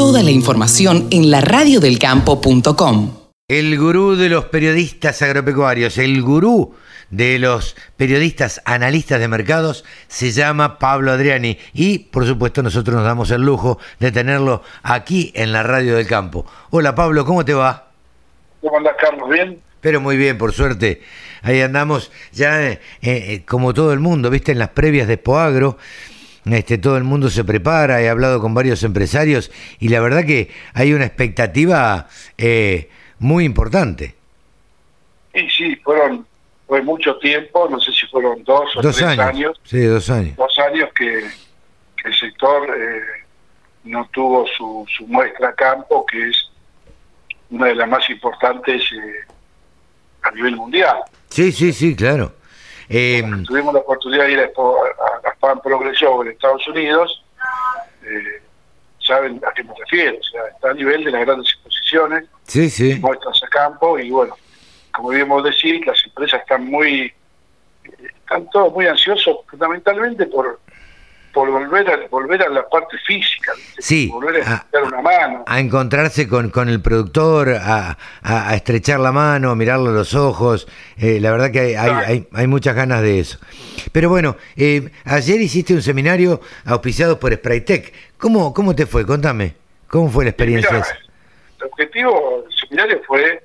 [0.02, 3.18] Toda la información en la radiodelcampo.com.
[3.48, 6.74] El gurú de los periodistas agropecuarios, el gurú
[7.12, 13.06] de los periodistas analistas de mercados se llama Pablo Adriani y por supuesto nosotros nos
[13.06, 16.48] damos el lujo de tenerlo aquí en la radio del campo.
[16.72, 17.92] Hola Pablo, ¿cómo te va?
[18.60, 19.30] ¿Cómo andás Carlos?
[19.30, 19.62] ¿Bien?
[19.82, 21.04] Pero muy bien, por suerte.
[21.44, 25.78] Ahí andamos ya eh, eh, como todo el mundo, viste, en las previas de Poagro
[26.46, 30.50] este, todo el mundo se prepara, he hablado con varios empresarios y la verdad que
[30.74, 32.90] hay una expectativa eh,
[33.20, 34.16] muy importante.
[35.34, 36.26] Y sí, fueron
[36.72, 40.38] fue mucho tiempo, no sé si fueron dos o tres años, Sí, dos años.
[40.38, 41.20] Dos años que,
[42.06, 43.02] el sector eh,
[43.84, 46.50] no tuvo su, su muestra a campo, que es
[47.50, 49.34] una de las más importantes eh,
[50.22, 50.96] a nivel mundial.
[51.30, 52.34] Sí, sí, sí, claro.
[52.94, 57.24] Eh, tuvimos la oportunidad de ir a, a, Pan Progreso en Estados Unidos,
[58.04, 58.42] eh,
[59.00, 62.70] saben a qué me refiero, o sea, está a nivel de las grandes exposiciones, sí,
[62.70, 63.00] sí.
[63.00, 64.36] muestras a campo y bueno,
[64.92, 67.14] como debemos decir, las empresas están muy,
[67.84, 70.60] están todos muy ansiosos fundamentalmente por
[71.34, 75.44] por volver a, volver a la parte física, sí, volver a, a, una mano.
[75.48, 80.14] A encontrarse con, con el productor, a, a, estrechar la mano, a mirarlo a los
[80.14, 80.68] ojos.
[80.98, 83.40] Eh, la verdad que hay, hay, hay, muchas ganas de eso.
[83.92, 87.94] Pero bueno, eh, ayer hiciste un seminario auspiciado por Spraytech.
[88.18, 89.06] ¿Cómo, ¿Cómo te fue?
[89.06, 89.56] Contame.
[89.88, 90.86] ¿Cómo fue la experiencia?
[91.60, 93.44] el objetivo del seminario fue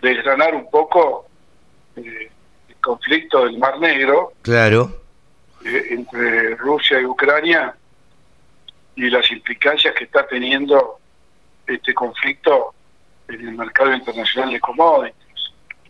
[0.00, 1.26] desgranar un poco
[1.96, 2.30] eh,
[2.68, 4.32] el conflicto del Mar Negro.
[4.42, 5.01] Claro
[5.64, 7.74] eh, entre Rusia y Ucrania
[8.96, 10.98] y las implicancias que está teniendo
[11.66, 12.74] este conflicto
[13.28, 15.16] en el mercado internacional de commodities.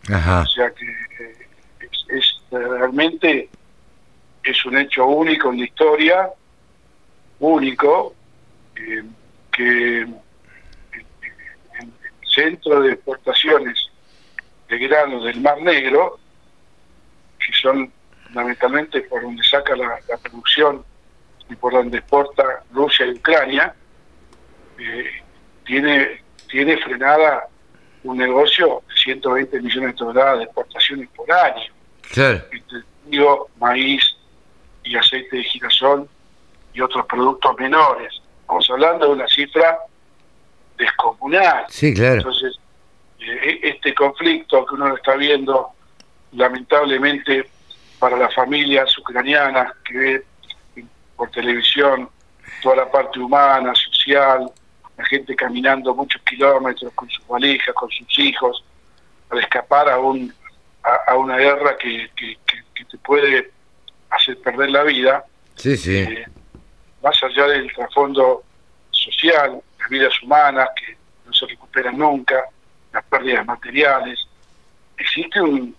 [0.09, 3.49] O sea que eh, es, realmente
[4.43, 6.29] es un hecho único en la historia,
[7.39, 8.13] único,
[8.75, 9.03] eh,
[9.51, 10.11] que el
[12.25, 13.89] centro de exportaciones
[14.67, 16.19] de granos del Mar Negro,
[17.39, 17.91] que son
[18.33, 20.83] fundamentalmente por donde saca la, producción
[21.49, 23.75] y por donde exporta Rusia y Ucrania,
[24.79, 25.21] eh,
[25.65, 27.47] tiene, tiene frenada
[28.03, 31.71] un negocio de 120 millones de toneladas de exportaciones por año.
[32.11, 32.43] Claro.
[33.05, 34.03] Digo, maíz
[34.83, 36.09] y aceite de girasol
[36.73, 38.19] y otros productos menores.
[38.41, 39.77] Estamos hablando de una cifra
[40.77, 41.65] descomunal.
[41.69, 42.15] Sí, claro.
[42.15, 42.59] Entonces,
[43.19, 45.69] eh, este conflicto que uno lo está viendo,
[46.31, 47.47] lamentablemente,
[48.03, 50.23] para las familias ucranianas que
[51.15, 52.09] por televisión
[52.61, 54.51] toda la parte humana, social,
[54.97, 58.61] la gente caminando muchos kilómetros con sus valijas, con sus hijos,
[59.29, 60.33] para escapar a, un,
[61.07, 62.37] a, una guerra que, que,
[62.83, 63.51] te puede
[64.09, 65.23] hacer perder la vida.
[65.55, 65.99] Sí, sí.
[65.99, 66.25] Eh,
[67.01, 68.43] más allá del trasfondo
[68.91, 72.49] social, las vidas humanas que no se recuperan nunca,
[72.91, 74.19] las pérdidas materiales,
[74.97, 75.73] existe un,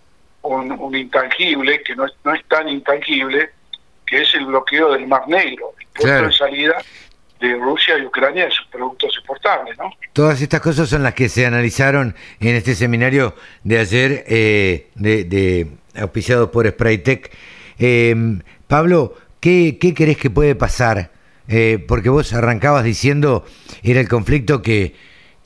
[0.44, 3.50] un, intangible que no es, no es tan intangible,
[4.06, 6.76] que es el bloqueo del Mar Negro, el punto de salida
[7.40, 9.76] de Rusia y Ucrania de sus productos exportables.
[9.78, 9.90] ¿no?
[10.12, 15.24] Todas estas cosas son las que se analizaron en este seminario de ayer, eh, de,
[15.24, 15.66] de,
[16.00, 17.30] auspiciado por Spraytech.
[17.78, 18.14] Eh,
[18.66, 21.10] Pablo, ¿qué, ¿qué crees que puede pasar?
[21.46, 23.44] Eh, porque vos arrancabas diciendo
[23.82, 24.94] era el conflicto que,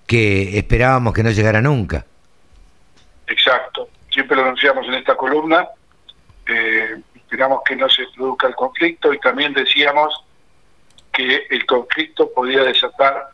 [0.07, 2.07] que esperábamos que no llegara nunca.
[3.26, 3.68] Exacto,
[4.35, 5.68] lo anunciamos en esta columna,
[6.47, 10.24] eh, esperamos que no se produzca el conflicto y también decíamos
[11.12, 13.31] que el conflicto podía desatar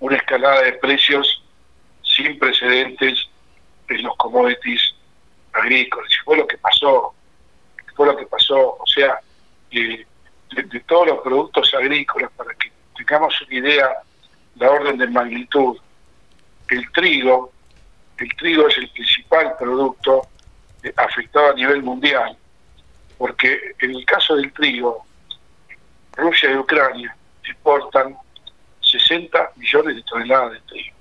[0.00, 1.42] una escalada de precios
[2.02, 3.28] sin precedentes
[3.88, 4.94] en los commodities
[5.52, 6.10] agrícolas.
[6.10, 7.14] Y fue lo que pasó,
[7.94, 9.18] fue lo que pasó, o sea,
[9.70, 10.06] de,
[10.50, 13.90] de, todos los productos agrícolas, para que tengamos una idea,
[14.56, 15.78] la orden de magnitud,
[16.68, 17.53] el trigo,
[18.18, 20.28] el trigo es el principal producto
[20.82, 22.36] eh, afectado a nivel mundial,
[23.18, 25.04] porque en el caso del trigo,
[26.12, 28.16] Rusia y Ucrania exportan
[28.80, 30.96] 60 millones de toneladas de trigo.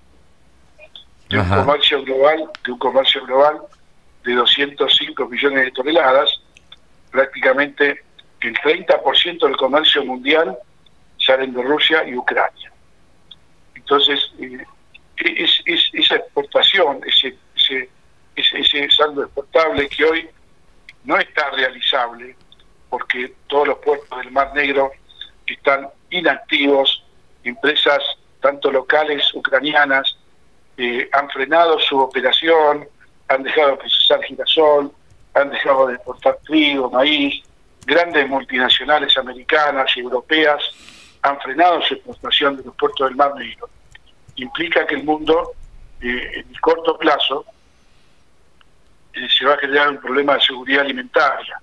[1.30, 3.61] De un comercio global, de un comercio global
[4.24, 6.41] de 205 millones de toneladas,
[7.11, 8.03] prácticamente
[8.41, 10.57] el 30% del comercio mundial
[11.18, 12.72] salen de Rusia y Ucrania.
[13.76, 14.66] Entonces, eh,
[15.18, 17.89] esa exportación, ese, ese,
[18.36, 20.30] ese saldo exportable que hoy
[21.03, 22.36] no está realizable,
[22.89, 24.91] porque todos los puertos del Mar Negro
[25.45, 27.03] están inactivos,
[27.43, 28.01] empresas
[28.41, 30.18] tanto locales ucranianas
[30.78, 32.88] eh, han frenado su operación,
[33.28, 34.91] han dejado de procesar girasol,
[35.34, 37.43] han dejado de exportar trigo, maíz,
[37.86, 40.61] grandes multinacionales americanas y europeas
[41.22, 43.70] han frenado su exportación de los puertos del Mar Negro.
[44.36, 45.53] Implica que el mundo,
[46.01, 47.45] eh, en el corto plazo,
[49.13, 51.59] eh, se va a generar un problema de seguridad alimentaria.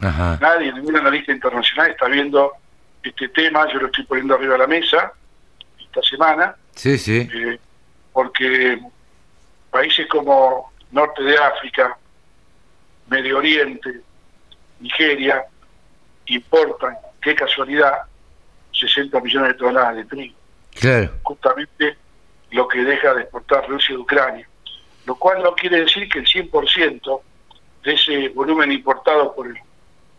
[0.00, 2.52] Nadie, ningún analista internacional está viendo
[3.02, 5.12] este tema, yo lo estoy poniendo arriba de la mesa
[5.78, 6.56] esta semana.
[6.74, 7.28] Sí, sí.
[7.32, 7.58] Eh,
[8.12, 8.80] porque
[9.70, 11.96] países como Norte de África,
[13.08, 14.00] Medio Oriente,
[14.80, 15.44] Nigeria,
[16.26, 18.02] importan, qué casualidad,
[18.72, 20.37] 60 millones de toneladas de trigo.
[21.22, 21.96] Justamente
[22.50, 24.48] lo que deja de exportar Rusia y Ucrania.
[25.06, 27.20] Lo cual no quiere decir que el 100%
[27.84, 29.58] de ese volumen importado por el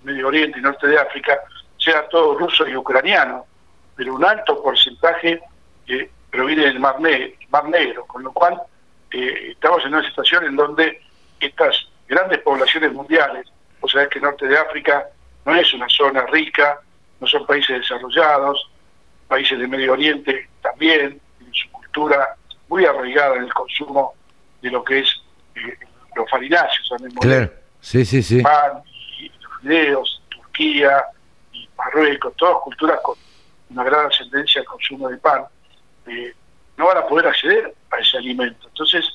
[0.04, 1.40] Medio Oriente y Norte de África
[1.78, 3.46] sea todo ruso y ucraniano,
[3.96, 5.42] pero un alto porcentaje
[5.86, 8.62] que proviene del Mar, Negro, con lo cual
[9.12, 11.02] eh, estamos en una situación en donde
[11.40, 13.48] estas grandes poblaciones mundiales,
[13.82, 15.08] o sea, que Norte de África
[15.46, 16.80] no es una zona rica,
[17.20, 18.70] no son países desarrollados,
[19.30, 22.36] países de Medio Oriente también, en su cultura
[22.68, 24.14] muy arraigada en el consumo
[24.62, 25.22] de lo que es
[25.56, 25.78] eh,
[26.16, 27.50] los farináceos, claro.
[27.80, 28.42] sí, sí, sí.
[28.42, 28.84] pan
[29.18, 31.06] y los fideos, Turquía
[31.54, 33.16] y Marruecos, todas culturas con
[33.70, 35.46] una gran ascendencia al consumo de pan,
[36.08, 36.34] eh,
[36.76, 38.68] no van a poder acceder a ese alimento.
[38.68, 39.06] Entonces,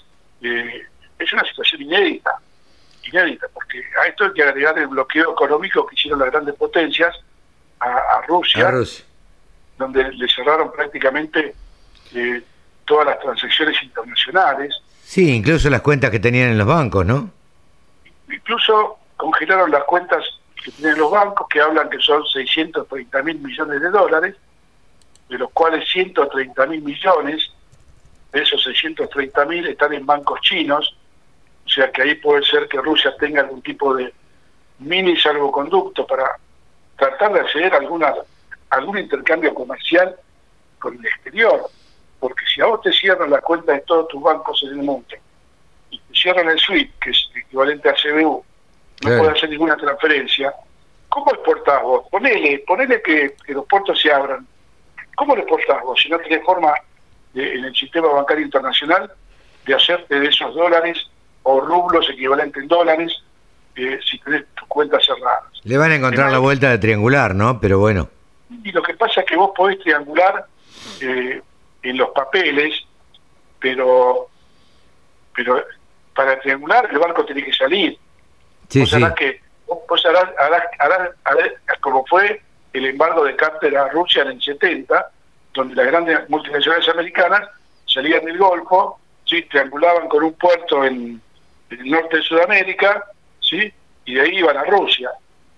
[0.41, 0.83] eh,
[1.19, 2.39] es una situación inédita
[3.09, 7.15] inédita, porque a esto hay que agregar el bloqueo económico que hicieron las grandes potencias
[7.81, 8.73] a, Rusia,
[9.79, 11.55] donde le cerraron prácticamente
[12.15, 12.43] eh,
[12.85, 14.75] todas las transacciones internacionales.
[15.03, 17.31] Sí, incluso las cuentas que tenían en los bancos, ¿no?
[18.31, 20.25] Incluso congelaron las cuentas
[20.63, 24.37] que tienen los bancos, que hablan que son 630 mil millones de dólares,
[25.29, 27.51] de los cuales 130 mil millones
[28.33, 30.97] de esos 630 mil están en bancos chinos,
[31.65, 34.13] o sea que ahí puede ser que Rusia tenga algún tipo de
[34.81, 36.37] mini salvoconducto para
[36.97, 38.13] tratar de acceder a alguna,
[38.71, 40.17] algún intercambio comercial
[40.79, 41.69] con el exterior.
[42.21, 45.07] Porque si a vos te cierran la cuenta de todos tus bancos en el mundo
[45.91, 48.45] y te cierran el SWIFT, que es equivalente a CBU,
[49.03, 50.55] no puede hacer ninguna transferencia,
[51.09, 52.07] ¿cómo exportás vos?
[52.11, 54.47] Ponele, ponele que, los puertos se abran.
[55.17, 56.73] ¿Cómo lo exportás vos si no tenés forma
[57.35, 59.13] en el sistema bancario internacional
[59.67, 60.99] de hacerte de esos dólares
[61.43, 63.13] o rublos equivalentes en dólares
[63.77, 65.45] eh, si tenés tus cuentas cerradas.
[65.65, 67.61] Le van a encontrar la vuelta de triangular, ¿no?
[67.61, 68.09] Pero bueno.
[68.51, 70.47] Y lo que pasa es que vos podés triangular
[71.01, 71.41] eh,
[71.83, 72.85] en los papeles,
[73.59, 74.29] pero
[75.35, 75.63] pero
[76.15, 77.99] para triangular el barco tiene que salir.
[78.69, 82.41] Sí, vos que vos harás, harás, harás, como fue
[82.73, 85.11] el embargo de Carter a Rusia en el 70,
[85.53, 87.49] donde las grandes multinacionales americanas
[87.87, 89.43] salían del Golfo, ¿sí?
[89.43, 91.21] triangulaban con un puerto en,
[91.71, 93.05] el norte de Sudamérica,
[93.41, 93.73] ¿sí?
[94.05, 95.11] y de ahí iban a Rusia.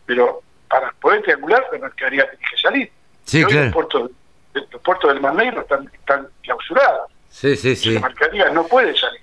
[0.05, 2.93] Pero para poder triangular, la mercadería tiene que salir.
[3.25, 3.65] Sí, claro.
[3.65, 4.11] Los puertos,
[4.55, 7.11] los puertos del Mar Negro están, están clausurados.
[7.31, 7.95] Sí, sí, sí.
[7.95, 9.21] La mercadería no puede salir.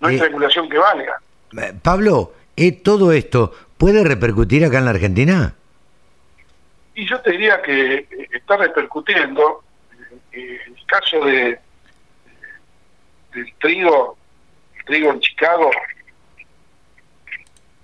[0.00, 1.16] No hay triangulación que valga.
[1.58, 5.54] Eh, Pablo, ¿eh, ¿todo esto puede repercutir acá en la Argentina?
[6.94, 9.62] Y yo te diría que eh, está repercutiendo.
[10.32, 11.58] en el caso de
[13.34, 14.16] del trigo,
[14.78, 15.70] el trigo en Chicago,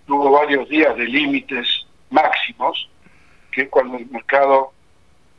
[0.07, 2.89] tuvo varios días de límites máximos,
[3.51, 4.73] que es cuando el mercado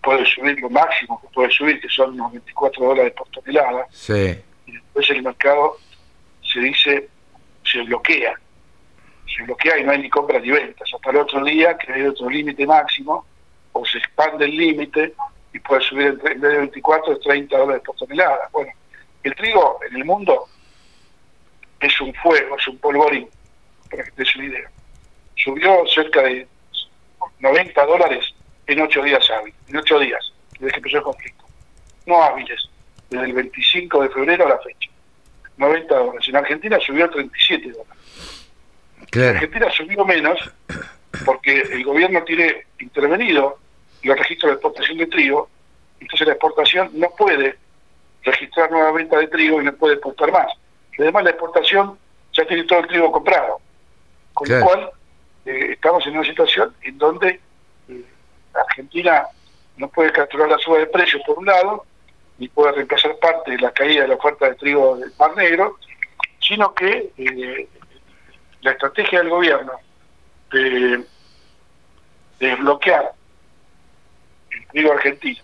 [0.01, 3.85] puede subir lo máximo que puede subir, que son unos 24 dólares por tonelada.
[3.91, 4.39] Sí.
[4.65, 5.77] Y después el mercado
[6.41, 7.09] se dice,
[7.63, 8.33] se bloquea.
[9.35, 10.89] Se bloquea y no hay ni compras ni ventas.
[10.93, 13.25] Hasta el otro día, que hay otro límite máximo,
[13.73, 15.13] o se expande el límite
[15.53, 18.49] y puede subir en vez de 24 a 30 dólares por tonelada.
[18.51, 18.71] Bueno,
[19.23, 20.47] el trigo en el mundo
[21.79, 23.27] es un fuego, es un polvorín,
[23.89, 24.71] para que te des una idea.
[25.35, 26.47] Subió cerca de
[27.39, 28.25] 90 dólares
[28.67, 31.45] en 8 días hábiles, en 8 días, desde que empezó el conflicto.
[32.05, 32.69] No hábiles,
[33.09, 34.89] desde el 25 de febrero a la fecha.
[35.57, 36.27] 90 dólares.
[36.27, 38.47] En Argentina subió a 37 dólares.
[39.11, 40.39] En Argentina subió menos
[41.25, 43.57] porque el gobierno tiene intervenido
[44.03, 45.49] los registros de exportación de trigo,
[45.99, 47.57] entonces la exportación no puede
[48.23, 50.47] registrar nueva venta de trigo y no puede exportar más.
[50.97, 51.97] además la exportación
[52.33, 53.59] ya tiene todo el trigo comprado.
[54.33, 54.91] Con lo cual
[55.49, 57.41] eh, estamos en una situación en donde
[57.87, 58.05] eh,
[58.53, 59.25] Argentina
[59.77, 61.85] no puede capturar la suba de precios por un lado,
[62.37, 65.79] ni puede reemplazar parte de la caída de la oferta de trigo del Mar Negro,
[66.39, 67.67] sino que eh,
[68.61, 69.71] la estrategia del gobierno
[70.51, 71.03] de
[72.39, 73.11] desbloquear
[74.51, 75.41] el trigo argentino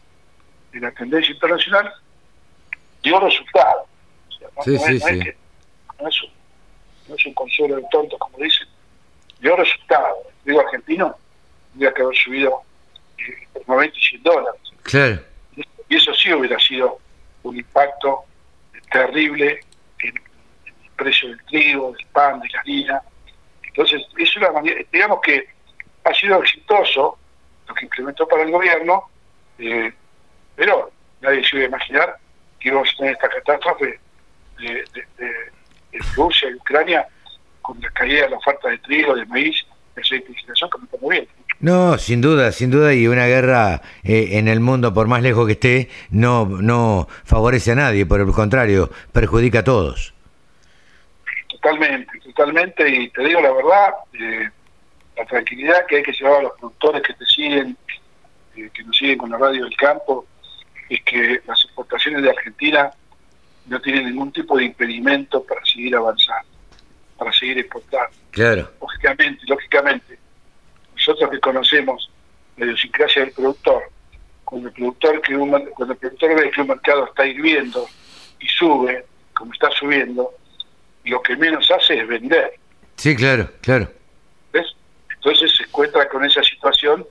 [0.71, 1.91] de la tendencia internacional
[3.01, 3.87] dio resultados.
[5.99, 6.07] no,
[7.15, 8.67] es, un, consuelo de tontos, como dicen,
[9.39, 10.17] dio resultados.
[10.27, 11.15] El trigo argentino
[11.71, 12.61] tendría que haber subido
[13.17, 14.61] eh, por 90 y 100 dólares.
[14.83, 15.19] Claro.
[15.87, 16.99] Y eso sí hubiera sido
[17.43, 18.25] un impacto
[18.91, 19.59] terrible
[19.99, 23.01] en, el precio del trigo, del pan, de la harina.
[23.63, 25.47] Entonces, es una manera, digamos que
[26.03, 27.17] ha sido exitoso
[27.67, 29.09] lo que implementó para el gobierno,
[29.57, 29.91] eh,
[30.55, 32.17] pero nadie se iba a imaginar
[32.59, 33.99] que íbamos a tener esta catástrofe
[34.59, 34.85] de,
[36.15, 37.07] Rusia y Ucrania
[37.65, 40.77] con la caída de la oferta de trigo, de maíz, de aceite de generación, que
[40.77, 41.27] no está muy bien.
[41.59, 45.45] No, sin duda, sin duda, y una guerra eh, en el mundo, por más lejos
[45.47, 50.13] que esté, no, no favorece a nadie, por el contrario, perjudica a todos.
[51.49, 54.49] Totalmente, totalmente, y te digo la verdad, eh,
[55.17, 57.77] la tranquilidad que hay que llevar a los productores que te siguen,
[58.55, 60.25] eh, que nos siguen con la radio del campo,
[60.89, 62.91] es que las exportaciones de Argentina
[63.67, 66.49] no tienen ningún tipo de impedimento para seguir avanzando,
[67.17, 68.15] para seguir exportando.
[68.31, 68.71] Claro.
[68.81, 70.19] Lógicamente, lógicamente,
[70.95, 72.09] nosotros que conocemos
[72.57, 73.83] la idiosincrasia del productor,
[74.43, 77.87] cuando el productor, que cuando el productor ve que un mercado está hirviendo
[78.39, 80.31] y sube, como está subiendo,
[81.03, 82.53] lo que menos hace es vender.
[82.95, 83.89] Sí, claro, claro.
[84.53, 84.75] ¿Ves?
[85.15, 87.05] Entonces se encuentra con esa situación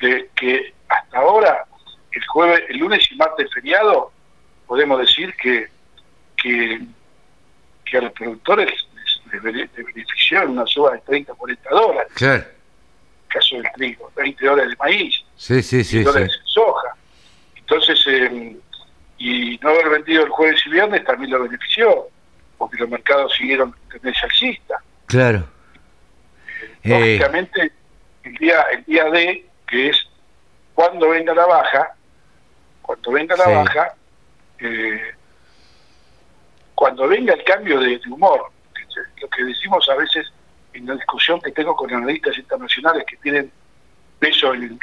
[0.00, 1.64] de que hasta ahora,
[2.12, 4.12] el jueves, el lunes y martes feriado,
[4.66, 5.68] podemos decir que,
[6.36, 6.80] que,
[7.84, 8.72] que a los productores
[9.40, 12.12] les, benefició una suba de 30, 40 dólares.
[12.14, 12.44] Claro
[13.32, 16.94] caso del trigo, 20 dólares de maíz, sí, sí, sí, dólares de soja.
[17.56, 18.56] Entonces, eh,
[19.18, 22.08] y no haber vendido el jueves y viernes también lo benefició,
[22.58, 24.82] porque los mercados siguieron tendencia alcista.
[25.06, 25.44] Claro.
[26.82, 27.72] Eh, lógicamente,
[28.24, 30.06] el día, el día D, que es
[30.74, 31.94] cuando venga la baja,
[32.82, 33.94] cuando venga la baja,
[34.58, 35.14] eh,
[36.74, 38.50] cuando venga el cambio de, de humor,
[39.20, 40.32] lo que decimos a veces
[40.72, 43.50] en la discusión que tengo con analistas internacionales que tienen
[44.18, 44.78] peso en,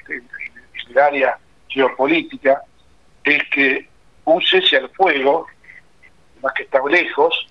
[0.89, 1.37] el área
[1.67, 2.61] geopolítica,
[3.23, 3.87] es que
[4.25, 5.47] un cese al fuego,
[6.41, 7.47] más que estar lejos,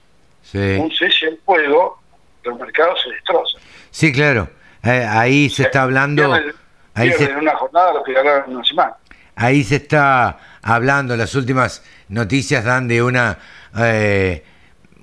[0.55, 2.01] un cese al fuego,
[2.45, 3.61] los mercados se destrozan.
[3.91, 4.49] Sí, claro.
[4.83, 6.33] Eh, ahí se está hablando...
[6.95, 8.97] ahí en una jornada lo que ganaron en una semana.
[9.35, 13.39] Ahí se está hablando, las últimas noticias dan de una...
[13.79, 14.45] Eh,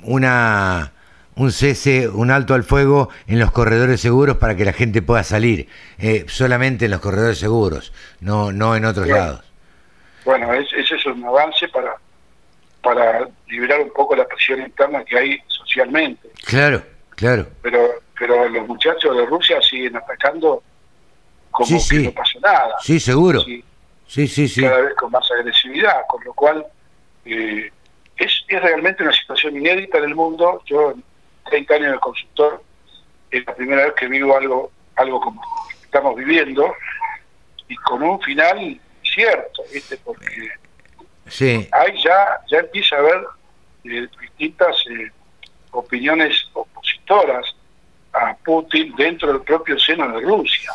[0.04, 0.92] una
[1.36, 5.24] un cese, un alto al fuego en los corredores seguros para que la gente pueda
[5.24, 5.68] salir,
[5.98, 9.42] eh, solamente en los corredores seguros, no, no en otros lados.
[10.24, 11.96] Bueno, ese es un avance para,
[12.82, 16.30] para liberar un poco la presión interna que hay socialmente.
[16.46, 16.82] Claro,
[17.12, 17.48] claro.
[17.62, 17.80] Pero,
[18.18, 20.64] pero los muchachos de Rusia siguen atacando
[21.52, 22.76] como que no pasa nada.
[22.82, 23.42] Sí, seguro.
[23.42, 24.62] Sí, sí, sí.
[24.62, 26.66] Cada vez con más agresividad, con lo cual
[27.26, 27.72] eh,
[28.18, 30.62] es, es realmente una situación inédita en el mundo.
[30.66, 30.96] Yo,
[31.46, 32.64] 30 años de consultor,
[33.32, 35.42] es la primera vez que vivo algo, algo como
[35.82, 36.74] estamos viviendo
[37.68, 39.98] y con un final cierto, ¿viste?
[39.98, 40.50] Porque
[41.28, 41.68] sí.
[41.72, 43.26] ahí ya, ya empieza a haber
[43.86, 45.12] eh, distintas eh,
[45.72, 47.56] opiniones opositoras
[48.14, 50.72] a Putin dentro del propio seno de Rusia.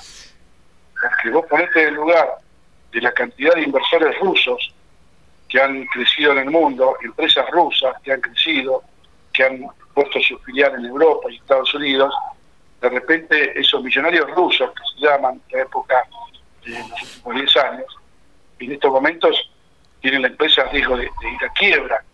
[1.00, 2.28] Porque vos ponete en el lugar
[2.92, 4.74] de la cantidad de inversores rusos
[5.48, 8.82] que han crecido en el mundo, empresas rusas que han crecido,
[9.32, 12.14] que han puesto su filial en Europa y Estados Unidos,
[12.80, 15.96] de repente esos millonarios rusos que se llaman la época
[16.64, 17.96] de los últimos 10 años,
[18.58, 19.50] en estos momentos
[20.00, 22.04] tienen la empresa a riesgo de, ir a quiebra.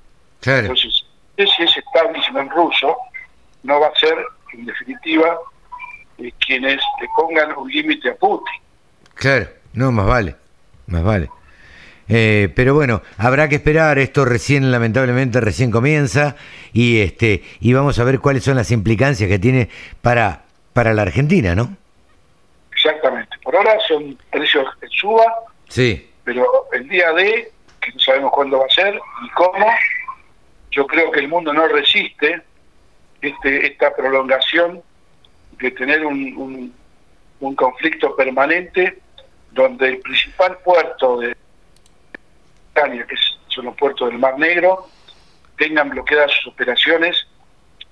[0.44, 1.04] Entonces,
[1.36, 2.96] ese establishment ruso
[3.62, 4.16] no va a ser,
[4.52, 5.38] en definitiva,
[6.18, 8.62] eh, quienes le pongan un límite a Putin.
[9.14, 10.36] Claro, no, más vale,
[10.86, 11.30] más vale.
[12.08, 16.36] Eh, pero bueno, habrá que esperar, esto recién lamentablemente recién comienza
[16.72, 19.68] y este y vamos a ver cuáles son las implicancias que tiene
[20.02, 21.76] para para la Argentina, ¿no?
[22.70, 23.36] Exactamente.
[23.42, 25.24] Por ahora son precios en suba.
[25.68, 26.10] Sí.
[26.24, 27.50] Pero el día de,
[27.80, 29.66] que no sabemos cuándo va a ser ni cómo,
[30.70, 32.42] yo creo que el mundo no resiste
[33.22, 34.82] este, esta prolongación
[35.58, 36.74] de tener un,
[37.40, 38.98] un, conflicto permanente
[39.52, 41.34] donde el principal puerto de
[42.84, 43.16] Que
[43.48, 44.86] son los puertos del Mar Negro,
[45.56, 47.26] tengan bloqueadas sus operaciones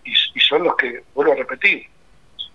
[0.05, 1.87] y, y son los que, vuelvo a repetir,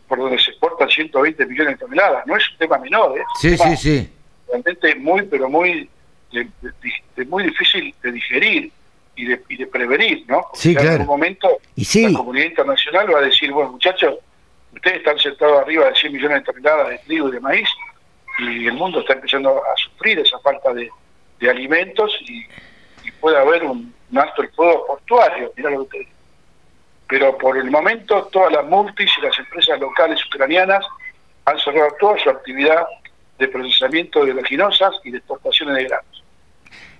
[0.08, 2.26] por donde se exportan 120 millones de toneladas.
[2.28, 3.24] No es un tema menor, ¿eh?
[3.40, 4.14] Sí, sí, sí.
[4.48, 5.90] Realmente muy, pero muy,
[7.28, 8.72] muy difícil de digerir
[9.16, 10.46] y de, y de prevenir, ¿no?
[10.54, 10.88] sí, claro.
[10.88, 12.08] En algún momento y sí.
[12.08, 14.16] la comunidad internacional va a decir, bueno, muchachos,
[14.74, 17.70] ustedes están sentados arriba de 100 millones de toneladas de trigo y de maíz
[18.40, 20.90] y el mundo está empezando a sufrir esa falta de,
[21.48, 22.46] alimentos y,
[23.20, 26.08] puede haber un, alto el fuego portuario, mirá lo que
[27.10, 30.86] pero por el momento todas las multis y las empresas locales ucranianas
[31.44, 32.86] han cerrado toda su actividad
[33.40, 36.24] de procesamiento de oleaginosas y de exportaciones de granos.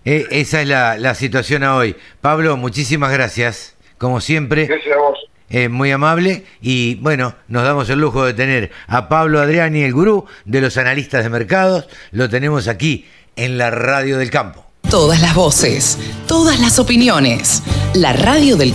[0.06, 1.96] Eh, esa es la, la, situación a hoy.
[2.22, 4.66] Pablo, muchísimas gracias, como siempre.
[4.66, 5.30] Gracias a vos.
[5.52, 9.94] Eh, muy amable y bueno, nos damos el lujo de tener a Pablo Adriani, el
[9.94, 11.88] gurú de los analistas de mercados.
[12.12, 13.08] Lo tenemos aquí
[13.40, 14.66] en la radio del campo.
[14.90, 17.64] Todas las voces, todas las opiniones.
[17.94, 18.14] La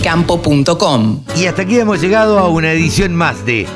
[0.03, 1.23] Campo.com.
[1.35, 3.67] Y hasta aquí hemos llegado a una edición más de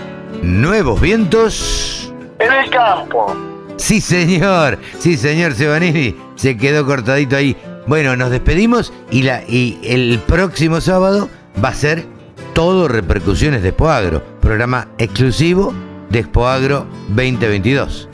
[0.42, 2.12] Nuevos Vientos.
[2.40, 3.36] En el campo.
[3.78, 4.80] Sí, señor.
[4.98, 6.16] Sí, señor Sebanini.
[6.36, 7.56] Se quedó cortadito ahí.
[7.86, 11.30] Bueno, nos despedimos y, la, y el próximo sábado
[11.64, 12.06] va a ser
[12.54, 14.24] todo repercusiones de Expoagro.
[14.42, 15.74] Programa exclusivo
[16.10, 18.10] de Expoagro 2022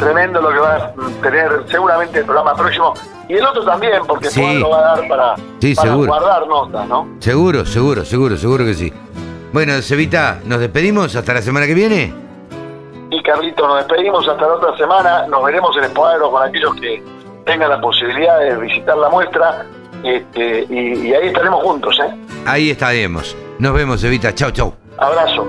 [0.00, 0.92] tremendo lo que va a
[1.22, 2.94] tener seguramente el programa próximo
[3.28, 4.58] y el otro también, porque sí.
[4.58, 5.36] lo va a dar para,
[5.94, 7.16] guardar notas, ¿no?
[7.20, 8.92] Seguro, seguro, seguro, seguro que sí.
[9.52, 12.12] Bueno, Cevita, nos despedimos hasta la semana que viene.
[13.10, 15.26] Y Carlito, nos despedimos hasta la otra semana.
[15.28, 17.02] Nos veremos en Espoadero con aquellos que
[17.44, 19.64] tengan la posibilidad de visitar la muestra.
[20.02, 22.12] Este, y, ahí estaremos juntos, ¿eh?
[22.46, 23.36] Ahí estaremos.
[23.58, 24.34] Nos vemos, Evita.
[24.34, 24.74] Chau, chau.
[24.98, 25.46] Abrazo.